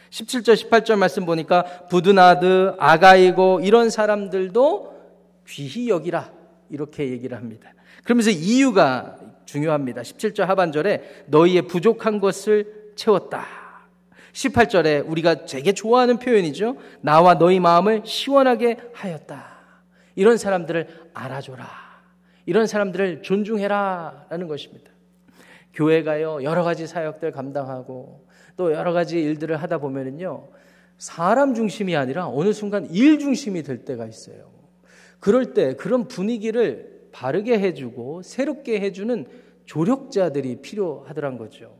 17절, 0.09 0.69
18절 0.69 0.97
말씀 0.97 1.25
보니까 1.25 1.63
부드나드, 1.89 2.75
아가이고 2.79 3.59
이런 3.61 3.89
사람들도 3.89 4.99
귀히 5.47 5.89
여기라 5.89 6.31
이렇게 6.69 7.09
얘기를 7.09 7.37
합니다. 7.37 7.73
그러면서 8.03 8.31
이유가 8.31 9.17
중요합니다. 9.45 10.01
17절 10.01 10.45
하반절에 10.45 11.23
너희의 11.27 11.63
부족한 11.63 12.19
것을 12.19 12.93
채웠다. 12.95 13.45
18절에 14.33 15.07
우리가 15.07 15.45
되게 15.45 15.73
좋아하는 15.73 16.19
표현이죠. 16.19 16.77
나와 17.01 17.35
너희 17.35 17.59
마음을 17.59 18.03
시원하게 18.05 18.77
하였다. 18.93 19.59
이런 20.15 20.37
사람들을 20.37 21.09
알아줘라. 21.13 21.67
이런 22.45 22.67
사람들을 22.67 23.21
존중해라. 23.23 24.25
라는 24.29 24.47
것입니다. 24.47 24.91
교회가요, 25.73 26.43
여러 26.43 26.63
가지 26.63 26.87
사역들 26.87 27.31
감당하고 27.31 28.25
또 28.57 28.73
여러 28.73 28.91
가지 28.91 29.21
일들을 29.21 29.57
하다 29.57 29.77
보면은요, 29.77 30.47
사람 30.97 31.53
중심이 31.53 31.95
아니라 31.95 32.27
어느 32.27 32.51
순간 32.51 32.87
일 32.91 33.19
중심이 33.19 33.63
될 33.63 33.85
때가 33.85 34.05
있어요. 34.05 34.51
그럴 35.19 35.53
때 35.53 35.75
그런 35.75 36.07
분위기를 36.07 37.07
바르게 37.11 37.59
해주고 37.59 38.21
새롭게 38.23 38.79
해주는 38.81 39.25
조력자들이 39.65 40.61
필요하더란 40.61 41.37
거죠. 41.37 41.75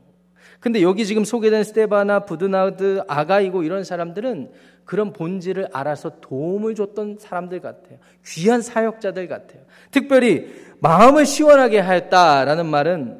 근데 0.60 0.82
여기 0.82 1.06
지금 1.06 1.24
소개된 1.24 1.64
스테바나, 1.64 2.20
부드나드, 2.20 3.02
아가이고 3.08 3.62
이런 3.62 3.82
사람들은 3.82 4.50
그런 4.84 5.12
본질을 5.12 5.68
알아서 5.72 6.20
도움을 6.20 6.74
줬던 6.74 7.16
사람들 7.18 7.60
같아요. 7.60 7.98
귀한 8.26 8.60
사역자들 8.60 9.28
같아요. 9.28 9.62
특별히 9.90 10.48
마음을 10.80 11.24
시원하게 11.26 11.78
하였다라는 11.78 12.66
말은 12.66 13.19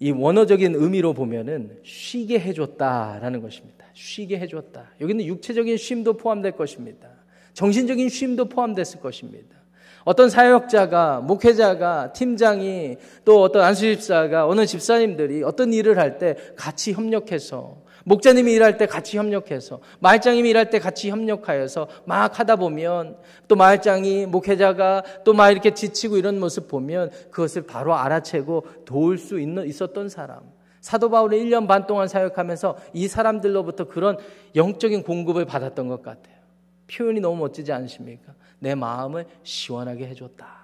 이 0.00 0.10
원어적인 0.10 0.74
의미로 0.74 1.12
보면은 1.14 1.78
쉬게 1.84 2.38
해줬다라는 2.40 3.40
것입니다. 3.42 3.86
쉬게 3.94 4.38
해줬다. 4.40 4.90
여기는 5.00 5.24
육체적인 5.24 5.76
쉼도 5.76 6.14
포함될 6.16 6.52
것입니다. 6.52 7.08
정신적인 7.52 8.08
쉼도 8.08 8.48
포함됐을 8.48 9.00
것입니다. 9.00 9.54
어떤 10.04 10.28
사역자가, 10.28 11.20
목회자가, 11.20 12.12
팀장이 12.12 12.96
또 13.24 13.40
어떤 13.40 13.62
안수집사가, 13.62 14.46
어느 14.46 14.66
집사님들이 14.66 15.42
어떤 15.42 15.72
일을 15.72 15.98
할 15.98 16.18
때 16.18 16.36
같이 16.56 16.92
협력해서 16.92 17.83
목자님이 18.04 18.52
일할 18.52 18.76
때 18.76 18.86
같이 18.86 19.16
협력해서 19.18 19.80
마을장님이 20.00 20.50
일할 20.50 20.70
때 20.70 20.78
같이 20.78 21.10
협력하여서 21.10 21.88
막 22.04 22.38
하다 22.38 22.56
보면 22.56 23.16
또 23.48 23.56
마을장이 23.56 24.26
목회자가 24.26 25.02
또 25.24 25.34
막 25.34 25.50
이렇게 25.50 25.74
지치고 25.74 26.16
이런 26.16 26.38
모습 26.38 26.68
보면 26.68 27.10
그것을 27.30 27.62
바로 27.62 27.94
알아채고 27.94 28.66
도울 28.84 29.18
수 29.18 29.40
있는 29.40 29.66
있었던 29.66 30.08
사람. 30.08 30.40
사도 30.80 31.08
바울은 31.08 31.38
1년 31.38 31.66
반 31.66 31.86
동안 31.86 32.08
사역하면서 32.08 32.76
이 32.92 33.08
사람들로부터 33.08 33.88
그런 33.88 34.18
영적인 34.54 35.02
공급을 35.02 35.46
받았던 35.46 35.88
것 35.88 36.02
같아요. 36.02 36.36
표현이 36.94 37.20
너무 37.20 37.38
멋지지 37.38 37.72
않으십니까? 37.72 38.34
내 38.58 38.74
마음을 38.74 39.24
시원하게 39.42 40.06
해줬다. 40.08 40.63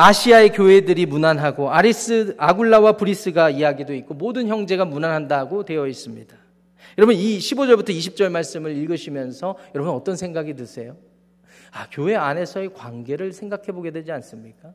아시아의 0.00 0.50
교회들이 0.50 1.06
무난하고 1.06 1.72
아리스 1.72 2.36
아굴라와 2.38 2.92
브리스가 2.92 3.50
이야기도 3.50 3.94
있고 3.94 4.14
모든 4.14 4.46
형제가 4.46 4.84
무난한다고 4.84 5.64
되어 5.64 5.88
있습니다. 5.88 6.36
여러분 6.98 7.16
이 7.16 7.38
15절부터 7.38 7.88
20절 7.88 8.30
말씀을 8.30 8.76
읽으시면서 8.76 9.56
여러분 9.74 9.92
어떤 9.92 10.14
생각이 10.14 10.54
드세요? 10.54 10.96
아, 11.72 11.88
교회 11.90 12.14
안에서의 12.14 12.74
관계를 12.74 13.32
생각해 13.32 13.72
보게 13.72 13.90
되지 13.90 14.12
않습니까? 14.12 14.72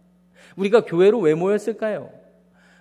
우리가 0.58 0.84
교회로 0.84 1.20
왜 1.22 1.36
모였을까요? 1.36 2.10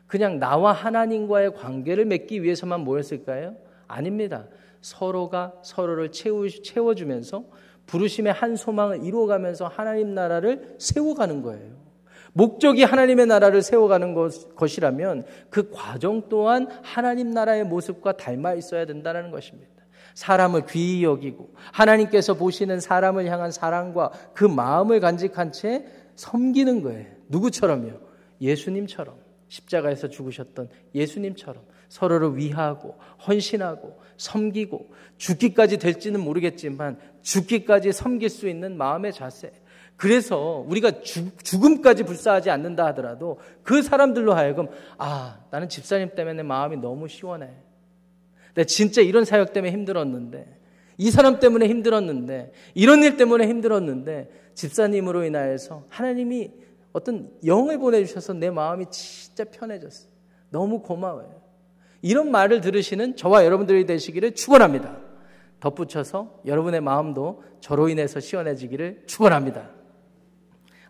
그냥 0.09 0.41
나와 0.41 0.73
하나님과의 0.73 1.55
관계를 1.55 2.07
맺기 2.07 2.43
위해서만 2.43 2.81
모였을까요? 2.81 3.55
아닙니다. 3.87 4.49
서로가 4.81 5.53
서로를 5.63 6.11
채우, 6.11 6.51
채워주면서 6.51 7.45
부르심의 7.87 8.33
한 8.33 8.57
소망을 8.57 9.05
이루어가면서 9.05 9.69
하나님 9.69 10.17
나라를 10.17 10.75
세워가는 10.79 11.43
거예요. 11.43 11.72
목적이 12.35 12.85
하나님의 12.85 13.27
나라를 13.27 13.63
세워가는 13.63 14.15
것, 14.15 14.79
이라면 14.79 15.27
그 15.51 15.71
과정 15.71 16.29
또한 16.29 16.69
하나님 16.83 17.31
나라의 17.31 17.65
모습과 17.65 18.17
닮아 18.17 18.55
있어야 18.55 18.87
된다는 18.87 19.31
것입니다. 19.31 19.71
사람을 20.15 20.67
귀히 20.67 21.05
여기고 21.05 21.55
하나님께서 21.73 22.35
보시는 22.35 22.81
사람을 22.81 23.27
향한 23.27 23.51
사랑과 23.51 24.11
그 24.35 24.45
마음을 24.45 25.01
간직한 25.01 25.53
채 25.53 25.87
섬기는 26.17 26.83
거예요. 26.83 27.07
누구처럼요? 27.29 27.93
예수님처럼 28.41 29.17
십자가에서 29.49 30.09
죽으셨던 30.09 30.69
예수님처럼 30.95 31.63
서로를 31.89 32.37
위하고 32.37 32.99
헌신하고 33.27 34.01
섬기고 34.17 34.91
죽기까지 35.19 35.79
될지는 35.79 36.21
모르겠지만 36.21 36.99
죽기까지 37.21 37.93
섬길 37.93 38.31
수 38.31 38.49
있는 38.49 38.77
마음의 38.77 39.13
자세. 39.13 39.53
그래서 39.97 40.65
우리가 40.67 41.03
죽, 41.03 41.33
음까지 41.65 42.03
불사하지 42.03 42.51
않는다 42.51 42.87
하더라도 42.87 43.39
그 43.63 43.83
사람들로 43.83 44.35
하여금 44.35 44.69
아 44.99 45.39
나는 45.51 45.69
집사님 45.69 46.15
때문에 46.15 46.43
마음이 46.43 46.77
너무 46.79 47.09
시원해. 47.09 47.51
내가 48.55 48.67
진짜 48.67 49.01
이런 49.01 49.25
사역 49.25 49.53
때문에 49.53 49.73
힘들었는데 49.73 50.63
이 50.99 51.11
사람 51.11 51.41
때문에 51.41 51.67
힘들었는데, 51.69 52.53
이런 52.75 53.03
일 53.03 53.17
때문에 53.17 53.49
힘들었는데, 53.49 54.31
집사님으로 54.55 55.25
인하여서 55.25 55.87
하나님이 55.89 56.53
어떤 56.93 57.31
영을 57.47 57.79
보내주셔서 57.79 58.35
내 58.35 58.51
마음이 58.51 58.87
진짜 58.91 59.45
편해졌어요. 59.45 60.11
너무 60.51 60.83
고마워요. 60.83 61.41
이런 62.03 62.31
말을 62.31 62.61
들으시는 62.61 63.17
저와 63.17 63.45
여러분들이 63.45 63.87
되시기를 63.87 64.35
축원합니다. 64.35 64.99
덧붙여서 65.61 66.43
여러분의 66.45 66.81
마음도 66.81 67.43
저로 67.61 67.89
인해서 67.89 68.21
시원해지기를 68.21 69.05
축원합니다. 69.07 69.71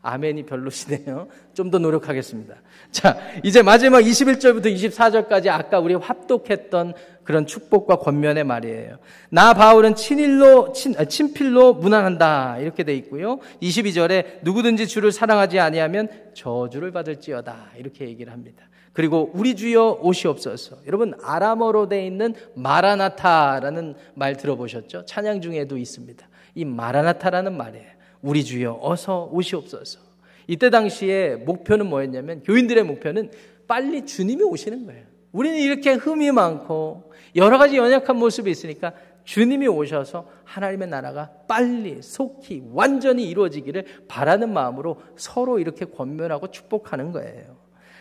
아멘이 0.03 0.47
별로시네요. 0.47 1.29
좀 1.55 1.71
더 1.71 1.79
노력하겠습니다. 1.79 2.55
자, 2.91 3.19
이제 3.43 3.63
마지막 3.63 4.01
21절부터 4.01 4.67
24절까지 4.67 5.49
아까 5.49 5.79
우리 5.79 5.95
합독했던 5.95 6.93
그런 7.25 7.47
축복과 7.47 7.97
권면의 7.97 8.45
말이에요. 8.45 8.99
나 9.31 9.55
바울은 9.55 9.95
친일로 9.95 10.73
친, 10.73 10.95
아, 10.99 11.05
친필로 11.05 11.75
무난한다 11.75 12.59
이렇게 12.59 12.83
돼 12.85 12.95
있고요. 12.97 13.39
22절에 13.63 14.43
누구든지 14.43 14.87
주를 14.89 15.13
사랑하지 15.13 15.61
아니하면 15.61 16.09
저주를 16.35 16.91
받을지어다 16.91 17.71
이렇게 17.79 18.07
얘기를 18.07 18.33
합니다. 18.33 18.65
그리고 18.93 19.31
우리 19.33 19.57
주여 19.57 20.01
오시옵소서. 20.03 20.79
여러분 20.87 21.15
아람어로 21.23 21.89
돼 21.89 22.05
있는 22.05 22.35
마라나타라는 22.55 23.95
말 24.15 24.37
들어보셨죠? 24.37 25.07
찬양 25.07 25.41
중에도 25.41 25.79
있습니다. 25.79 26.29
이 26.55 26.65
마라나타라는 26.65 27.57
말이에요. 27.57 28.02
우리 28.23 28.45
주여 28.45 28.79
어서 28.81 29.29
오시옵소서. 29.33 30.01
이때 30.47 30.71
당시에 30.71 31.37
목표는 31.37 31.87
뭐였냐면 31.87 32.43
교인들의 32.43 32.85
목표는 32.85 33.31
빨리 33.67 34.07
주님이 34.07 34.43
오시는 34.43 34.87
거예요. 34.87 35.05
우리는 35.33 35.59
이렇게 35.59 35.95
흠이 35.95 36.31
많고 36.31 37.13
여러 37.37 37.59
가지 37.59 37.77
연약한 37.77 38.17
모습이 38.17 38.51
있으니까 38.51 38.93
주님이 39.25 39.69
오셔서 39.69 40.29
하나님의 40.45 40.89
나라가 40.89 41.31
빨리 41.47 42.03
속히 42.03 42.65
완전히 42.73 43.29
이루어지기를 43.29 43.87
바라는 44.09 44.53
마음으로 44.53 45.01
서로 45.17 45.59
이렇게 45.59 45.85
권면하고 45.85 46.51
축복하는 46.51 47.13
거예요. 47.13 47.57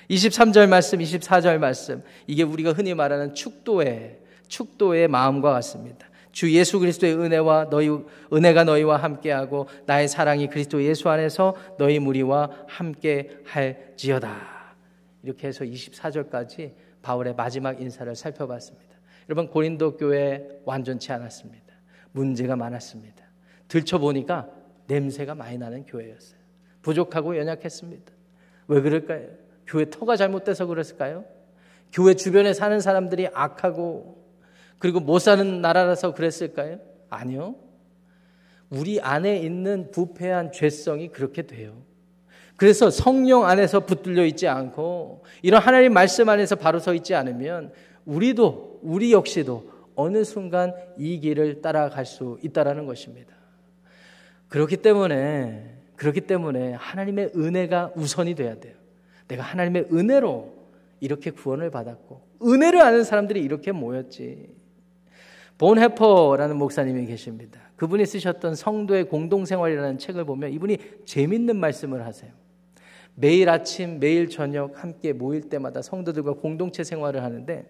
23절 0.09 0.67
말씀, 0.67 0.99
24절 0.99 1.57
말씀. 1.59 2.03
이게 2.27 2.43
우리가 2.43 2.73
흔히 2.73 2.93
말하는 2.93 3.33
축도의 3.33 4.19
축도의 4.47 5.07
마음과 5.07 5.53
같습니다. 5.53 6.10
주 6.31 6.51
예수 6.53 6.79
그리스도의 6.79 7.15
은혜와 7.15 7.69
너희 7.69 7.89
은혜가 8.31 8.63
너희와 8.63 8.97
함께하고 8.97 9.67
나의 9.85 10.07
사랑이 10.07 10.47
그리스도 10.47 10.83
예수 10.83 11.09
안에서 11.09 11.55
너희 11.77 11.99
무리와 11.99 12.49
함께 12.67 13.37
할지어다. 13.45 14.75
이렇게 15.23 15.47
해서 15.47 15.63
24절까지 15.63 16.73
바울의 17.01 17.35
마지막 17.35 17.81
인사를 17.81 18.13
살펴봤습니다. 18.15 18.91
여러분 19.29 19.47
고린도 19.47 19.97
교회 19.97 20.47
완전치 20.65 21.11
않았습니다. 21.11 21.73
문제가 22.11 22.55
많았습니다. 22.55 23.23
들춰보니까 23.67 24.49
냄새가 24.87 25.35
많이 25.35 25.57
나는 25.57 25.85
교회였어요. 25.85 26.39
부족하고 26.81 27.37
연약했습니다. 27.37 28.11
왜 28.67 28.81
그럴까요? 28.81 29.27
교회 29.67 29.89
터가 29.89 30.15
잘못돼서 30.15 30.65
그랬을까요? 30.65 31.23
교회 31.93 32.13
주변에 32.13 32.53
사는 32.53 32.79
사람들이 32.79 33.27
악하고 33.33 34.20
그리고 34.81 34.99
못 34.99 35.19
사는 35.19 35.61
나라라서 35.61 36.15
그랬을까요? 36.15 36.79
아니요. 37.07 37.55
우리 38.71 38.99
안에 38.99 39.37
있는 39.37 39.91
부패한 39.91 40.51
죄성이 40.51 41.09
그렇게 41.09 41.43
돼요. 41.43 41.83
그래서 42.55 42.89
성령 42.89 43.45
안에서 43.45 43.85
붙들려 43.85 44.25
있지 44.25 44.47
않고 44.47 45.23
이런 45.43 45.61
하나님 45.61 45.93
말씀 45.93 46.27
안에서 46.29 46.55
바로 46.55 46.79
서 46.79 46.95
있지 46.95 47.13
않으면 47.13 47.71
우리도 48.05 48.79
우리 48.81 49.13
역시도 49.13 49.69
어느 49.93 50.23
순간 50.23 50.73
이 50.97 51.19
길을 51.19 51.61
따라갈 51.61 52.07
수 52.07 52.39
있다라는 52.41 52.87
것입니다. 52.87 53.35
그렇기 54.47 54.77
때문에 54.77 55.75
그렇기 55.95 56.21
때문에 56.21 56.73
하나님의 56.73 57.33
은혜가 57.35 57.91
우선이 57.95 58.33
돼야 58.33 58.55
돼요. 58.55 58.73
내가 59.27 59.43
하나님의 59.43 59.89
은혜로 59.93 60.55
이렇게 61.01 61.29
구원을 61.29 61.69
받았고 61.69 62.21
은혜를 62.43 62.81
아는 62.81 63.03
사람들이 63.03 63.41
이렇게 63.41 63.71
모였지. 63.71 64.60
본 65.61 65.77
해퍼라는 65.77 66.57
목사님이 66.57 67.05
계십니다. 67.05 67.59
그분이 67.75 68.07
쓰셨던 68.07 68.55
성도의 68.55 69.03
공동생활이라는 69.03 69.99
책을 69.99 70.25
보면 70.25 70.51
이분이 70.53 70.79
재밌는 71.05 71.55
말씀을 71.55 72.03
하세요. 72.03 72.31
매일 73.13 73.47
아침, 73.47 73.99
매일 73.99 74.27
저녁 74.27 74.81
함께 74.83 75.13
모일 75.13 75.49
때마다 75.49 75.83
성도들과 75.83 76.33
공동체 76.33 76.83
생활을 76.83 77.21
하는데 77.21 77.69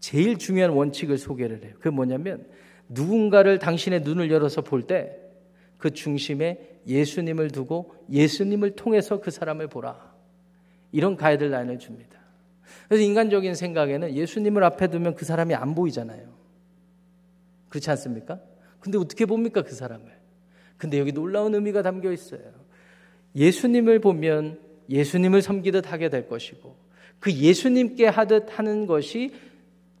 제일 0.00 0.36
중요한 0.36 0.72
원칙을 0.72 1.16
소개를 1.16 1.62
해요. 1.62 1.74
그게 1.76 1.90
뭐냐면 1.90 2.44
누군가를 2.88 3.60
당신의 3.60 4.00
눈을 4.00 4.32
열어서 4.32 4.62
볼 4.62 4.82
때 4.88 5.22
그 5.78 5.90
중심에 5.92 6.80
예수님을 6.88 7.50
두고 7.52 7.94
예수님을 8.10 8.72
통해서 8.72 9.20
그 9.20 9.30
사람을 9.30 9.68
보라. 9.68 10.12
이런 10.90 11.14
가이드라인을 11.14 11.78
줍니다. 11.78 12.18
그래서 12.88 13.04
인간적인 13.04 13.54
생각에는 13.54 14.12
예수님을 14.12 14.64
앞에 14.64 14.88
두면 14.88 15.14
그 15.14 15.24
사람이 15.24 15.54
안 15.54 15.76
보이잖아요. 15.76 16.35
그렇지 17.68 17.90
않습니까? 17.90 18.40
근데 18.80 18.98
어떻게 18.98 19.26
봅니까, 19.26 19.62
그 19.62 19.74
사람을? 19.74 20.04
근데 20.76 20.98
여기 20.98 21.12
놀라운 21.12 21.54
의미가 21.54 21.82
담겨 21.82 22.12
있어요. 22.12 22.40
예수님을 23.34 24.00
보면 24.00 24.60
예수님을 24.88 25.42
섬기듯 25.42 25.90
하게 25.90 26.08
될 26.08 26.28
것이고, 26.28 26.76
그 27.18 27.32
예수님께 27.32 28.06
하듯 28.06 28.58
하는 28.58 28.86
것이 28.86 29.32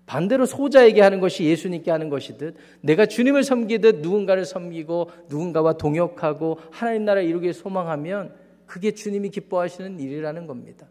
반대로 0.06 0.46
소자에게 0.46 1.00
하는 1.00 1.18
것이 1.20 1.44
예수님께 1.44 1.90
하는 1.90 2.08
것이듯 2.08 2.56
내가 2.80 3.06
주님을 3.06 3.42
섬기듯 3.42 4.00
누군가를 4.02 4.44
섬기고 4.44 5.10
누군가와 5.28 5.74
동역하고 5.74 6.60
하나님 6.70 7.04
나라 7.04 7.20
이루길 7.20 7.52
소망하면 7.52 8.32
그게 8.66 8.92
주님이 8.92 9.30
기뻐하시는 9.30 9.98
일이라는 9.98 10.46
겁니다. 10.46 10.86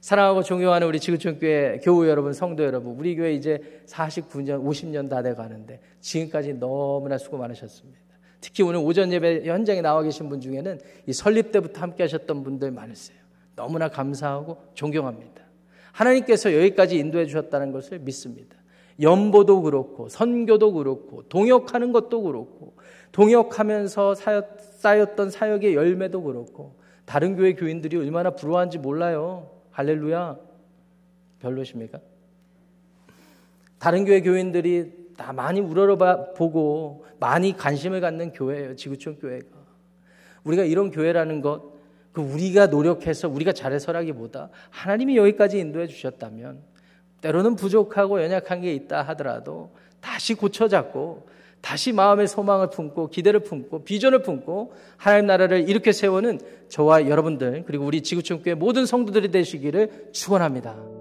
사랑하고 0.00 0.42
존경하는 0.42 0.86
우리 0.86 0.98
지구촌교회 0.98 1.80
교우 1.82 2.06
여러분, 2.06 2.32
성도 2.32 2.64
여러분, 2.64 2.96
우리 2.98 3.14
교회 3.16 3.34
이제 3.34 3.82
49년, 3.86 4.64
50년 4.64 5.10
다 5.10 5.20
돼 5.20 5.34
가는데 5.34 5.80
지금까지 6.00 6.54
너무나 6.54 7.18
수고 7.18 7.36
많으셨습니다. 7.36 8.00
특히 8.40 8.62
오늘 8.62 8.80
오전 8.80 9.12
예배 9.12 9.44
현장에 9.44 9.82
나와 9.82 10.02
계신 10.02 10.30
분 10.30 10.40
중에는 10.40 10.80
이 11.06 11.12
설립 11.12 11.52
때부터 11.52 11.82
함께 11.82 12.02
하셨던 12.04 12.42
분들 12.42 12.70
많으세요. 12.70 13.18
너무나 13.54 13.88
감사하고 13.88 14.56
존경합니다. 14.72 15.42
하나님께서 15.92 16.54
여기까지 16.54 16.96
인도해 16.96 17.26
주셨다는 17.26 17.70
것을 17.72 17.98
믿습니다. 17.98 18.56
연보도 19.02 19.60
그렇고 19.60 20.08
선교도 20.08 20.72
그렇고 20.72 21.28
동역하는 21.28 21.92
것도 21.92 22.22
그렇고 22.22 22.74
동역하면서 23.12 24.14
쌓였던 24.14 25.30
사역의 25.30 25.74
열매도 25.74 26.22
그렇고 26.22 26.76
다른 27.04 27.36
교회 27.36 27.54
교인들이 27.54 27.98
얼마나 27.98 28.30
부러워한지 28.30 28.78
몰라요. 28.78 29.59
할렐루야. 29.72 30.36
별로십니까? 31.40 32.00
다른 33.78 34.04
교회 34.04 34.20
교인들이 34.20 35.10
다 35.16 35.32
많이 35.32 35.60
우러러보고 35.60 37.06
많이 37.18 37.56
관심을 37.56 38.00
갖는 38.00 38.32
교회예요. 38.32 38.76
지구촌 38.76 39.18
교회가. 39.18 39.46
우리가 40.44 40.64
이런 40.64 40.90
교회라는 40.90 41.40
것, 41.40 41.72
그 42.12 42.20
우리가 42.20 42.66
노력해서 42.66 43.28
우리가 43.28 43.52
잘해서라기보다 43.52 44.50
하나님이 44.70 45.16
여기까지 45.16 45.58
인도해 45.58 45.86
주셨다면 45.86 46.60
때로는 47.20 47.56
부족하고 47.56 48.22
연약한 48.22 48.62
게 48.62 48.74
있다 48.74 49.02
하더라도 49.02 49.74
다시 50.00 50.34
고쳐잡고 50.34 51.28
다시 51.60 51.92
마음의 51.92 52.26
소망을 52.26 52.70
품고 52.70 53.10
기대를 53.10 53.40
품고 53.40 53.84
비전을 53.84 54.22
품고 54.22 54.72
하나님 54.96 55.26
나라를 55.26 55.68
이렇게 55.68 55.92
세우는 55.92 56.40
저와 56.68 57.08
여러분들 57.08 57.64
그리고 57.66 57.84
우리 57.84 58.02
지구촌교회 58.02 58.54
모든 58.54 58.86
성도들이 58.86 59.30
되시기를 59.30 60.10
축원합니다. 60.12 60.99